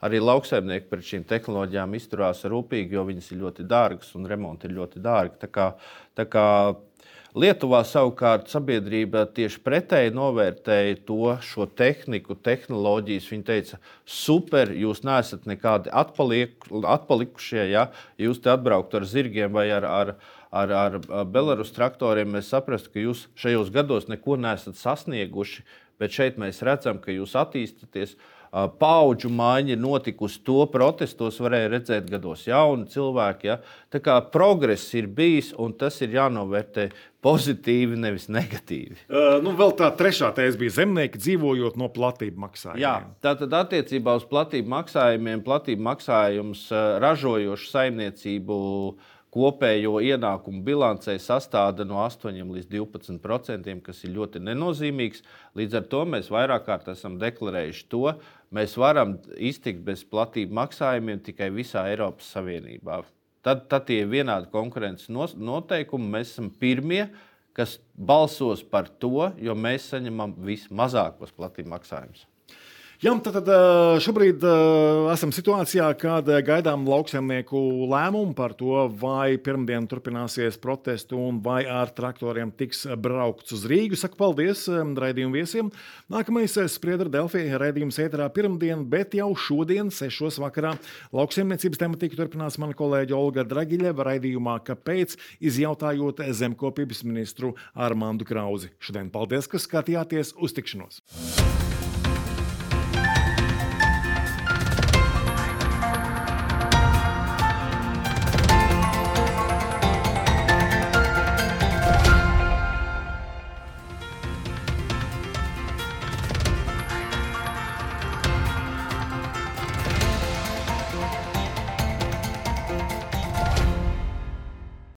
Arī 0.00 0.20
lauksaimnieki 0.22 0.88
pret 0.90 1.06
šīm 1.06 1.26
tehnoloģijām 1.30 1.96
izturās 1.98 2.44
rūpīgi, 2.44 2.94
jo 2.96 3.06
viņas 3.08 3.32
ir 3.32 3.42
ļoti 3.44 3.66
dārgas 3.70 4.14
un 4.18 4.28
remonti 4.30 4.68
ir 4.68 4.76
ļoti 4.78 5.02
dārgi. 5.02 5.40
Tā 5.42 5.50
kā, 5.50 5.66
tā 6.18 6.26
kā 6.30 6.46
Lietuvā 7.30 7.84
savukārt 7.86 8.48
sabiedrība 8.50 9.20
tieši 9.30 9.60
pretēji 9.62 10.10
novērtēja 10.16 10.96
to 11.06 11.36
šo 11.46 11.68
tehniku, 11.78 12.34
tehnoloģijas. 12.34 13.28
Viņa 13.30 13.46
teica, 13.46 13.78
super, 14.02 14.72
jūs 14.74 15.04
neesat 15.06 15.46
nekādi 15.46 15.92
atpaliek, 15.94 16.56
atpalikušie. 16.82 17.68
Ja 17.70 17.86
jūs 18.18 18.42
te 18.42 18.50
atbrauktu 18.50 18.98
ar 18.98 19.06
zirgiem 19.06 19.54
vai 19.54 19.68
ar, 19.70 19.86
ar, 19.86 20.12
ar, 20.50 20.74
ar 20.74 20.98
Belarus 21.30 21.70
traktoriem, 21.76 22.34
mēs 22.34 22.50
saprastu, 22.50 22.90
ka 22.96 23.06
jūs 23.06 23.28
šajos 23.38 23.70
gados 23.78 24.10
neko 24.10 24.34
neesat 24.34 24.80
sasnieguši, 24.80 25.62
bet 26.02 26.16
šeit 26.16 26.40
mēs 26.40 26.58
redzam, 26.66 26.98
ka 26.98 27.14
jūs 27.14 27.38
attīstāties 27.38 28.18
paudžu 28.50 29.30
maiņa 29.30 29.74
ir 29.74 29.80
notikusi. 29.80 30.40
To 30.46 30.64
protestos 30.70 31.38
varēja 31.42 31.70
redzēt 31.76 32.10
gados 32.10 32.46
jauni 32.48 32.88
cilvēki. 32.90 33.50
Ja? 33.50 33.60
Tā 33.92 34.00
kā 34.02 34.16
progress 34.32 34.90
ir 34.98 35.06
bijis, 35.06 35.52
un 35.58 35.74
tas 35.78 36.00
ir 36.02 36.16
jānovērtē 36.16 36.88
pozitīvi, 37.22 37.98
nevis 38.00 38.26
negatīvi. 38.32 38.96
Uh, 39.06 39.38
nu, 39.44 39.52
vēl 39.58 39.74
tā 39.78 39.90
trešā 39.96 40.32
tēze 40.36 40.58
bija 40.60 40.78
zemnieki 40.80 41.20
dzīvojot 41.20 41.78
no 41.80 41.90
platību 41.92 42.46
maksājumiem. 42.46 42.82
Jā, 42.82 42.96
tātad 43.22 43.54
attiecībā 43.60 44.16
uz 44.18 44.26
platību 44.30 44.72
maksājumiem, 44.72 45.44
platību 45.46 45.84
maksājums 45.90 46.66
ražojošu 47.04 47.72
saimniecību 47.74 48.60
uh, 48.88 49.16
kopējo 49.34 50.00
ienākumu 50.02 50.62
bilancē 50.66 51.14
sastāda 51.22 51.86
no 51.86 52.00
8 52.02 52.34
līdz 52.34 52.68
12 52.72 53.20
procentiem, 53.22 53.80
kas 53.84 54.02
ir 54.04 54.14
ļoti 54.16 54.42
nenozīmīgs. 54.42 55.22
Līdz 55.58 55.80
ar 55.80 55.86
to 55.92 56.02
mēs 56.14 56.30
vairāk 56.34 56.66
kārt 56.66 56.90
esam 56.90 57.18
deklarējuši 57.20 57.86
to, 57.92 58.14
mēs 58.54 58.76
varam 58.80 59.16
iztikt 59.36 59.82
bez 59.86 60.04
platību 60.06 60.56
maksājumiem 60.58 61.22
tikai 61.26 61.50
visā 61.54 61.86
Eiropas 61.90 62.30
Savienībā. 62.34 63.02
Tad, 63.46 63.66
tad 63.72 63.86
tie 63.88 64.02
ir 64.02 64.10
vienādi 64.12 64.50
konkurences 64.52 65.08
noteikumi. 65.10 66.10
Mēs 66.12 66.34
esam 66.34 66.50
pirmie, 66.60 67.06
kas 67.56 67.78
balsos 67.96 68.62
par 68.62 68.90
to, 69.00 69.30
jo 69.40 69.56
mēs 69.56 69.88
saņemam 69.94 70.36
vismazākos 70.44 71.32
platību 71.36 71.72
maksājumus. 71.72 72.29
Jā, 73.00 73.14
tad, 73.24 73.32
tad 73.32 73.46
šobrīd 74.04 74.42
esam 75.08 75.30
situācijā, 75.32 75.86
kad 75.96 76.26
gaidām 76.44 76.82
lauksaimnieku 76.84 77.56
lēmumu 77.88 78.34
par 78.36 78.52
to, 78.58 78.74
vai 79.00 79.38
pirmdien 79.40 79.86
turpināsies 79.88 80.58
protestu 80.60 81.16
un 81.16 81.38
vai 81.40 81.62
ar 81.64 81.88
traktoriem 81.96 82.50
tiks 82.52 82.82
braukts 83.00 83.54
uz 83.56 83.64
Rīgu. 83.72 83.96
Saku 83.96 84.20
paldies 84.20 84.66
raidījumu 84.68 85.32
viesiem. 85.32 85.70
Nākamais 86.12 86.58
spriedra 86.68 87.08
Delfija 87.08 87.62
raidījums 87.62 88.02
ēterā 88.04 88.26
pirmdien, 88.36 88.84
bet 88.92 89.16
jau 89.16 89.30
šodien, 89.32 89.88
6. 89.88 90.36
vakarā, 90.44 90.74
lauksaimniecības 91.16 91.80
tematiku 91.80 92.20
turpinās 92.20 92.60
mana 92.60 92.76
kolēģa 92.76 93.16
Olga 93.16 93.46
Dragiļeva 93.48 94.10
raidījumā, 94.10 94.58
kāpēc 94.68 95.16
izjautājot 95.40 96.20
zemkopības 96.36 97.00
ministru 97.08 97.54
Armandu 97.72 98.28
Krauzi. 98.28 98.74
Šodien 98.76 99.08
paldies, 99.08 99.48
ka 99.48 99.56
skatījāties 99.56 100.36
uz 100.36 100.52
tikšanos! 100.60 101.00